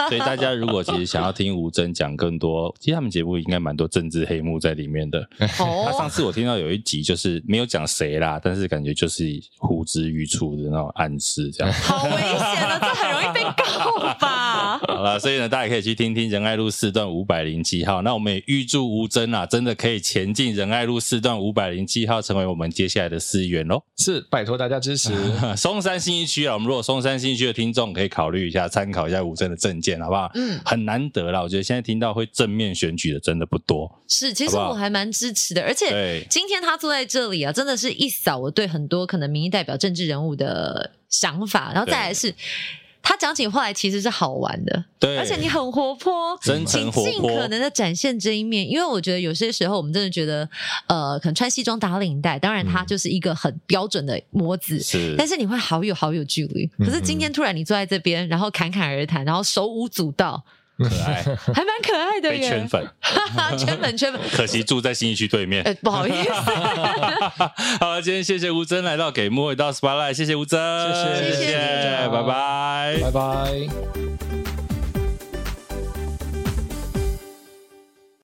[0.08, 5.28] 所以大家如果其实想要听吴征讲更多，其实他们节目应该蛮多政治黑幕在里面的。
[5.40, 7.44] 他上次我听到有一集就是。
[7.56, 9.24] 没有讲谁啦，但是感觉就是
[9.58, 11.74] 呼之欲出的那种暗示，这样！
[15.14, 18.02] 了，所以呢，大家可以去听听仁爱路四段五百零七号。
[18.02, 23.84] 那我们也预祝吴峥啊，真的可以前进仁爱路四段五百零七号，成为我们接下来的市议员喽。
[23.98, 25.14] 是，拜托大家支持
[25.56, 26.54] 松山新一区啊。
[26.54, 30.32] 我们如果松山新一区的听众可以考虑一下，参考一下吴峥的证件，好不好？
[30.36, 31.42] 嗯，很难得啦。
[31.42, 33.90] 我觉得现在听到会正面选举的真的不多。
[34.08, 42.34] 是，其实我还蛮支持的，而且今天他坐在这里啊，真的是一扫我对很多可能民意代表政治人物的想法，然后再来是
[43.08, 48.68] 他讲起话来其实是好玩的，对，而且你很活泼，真诚活泼，尽可能的展现这一面。
[48.68, 50.50] 因为我觉得有些时候我们真的觉得，
[50.88, 56.66] 呃，可能穿西装打领带，当然他就是一个很标准的模子，是，但是你会好有好有距离。
[56.80, 60.44] 可是今天突然你坐在这边，然后侃侃而谈，然后手舞足蹈。
[60.78, 61.24] 可爱，
[61.54, 62.44] 还蛮可爱的耶。
[62.50, 62.86] 圈粉，
[63.58, 64.22] 圈粉圈粉。
[64.36, 65.64] 可惜住在新义区对面。
[65.64, 66.32] 欸，不好意思。
[67.80, 70.58] 好了，今天谢谢吴真来到给幕后一道 Spotlight，谢谢吴峥，
[70.94, 74.15] 谢谢谢谢，拜拜，拜拜。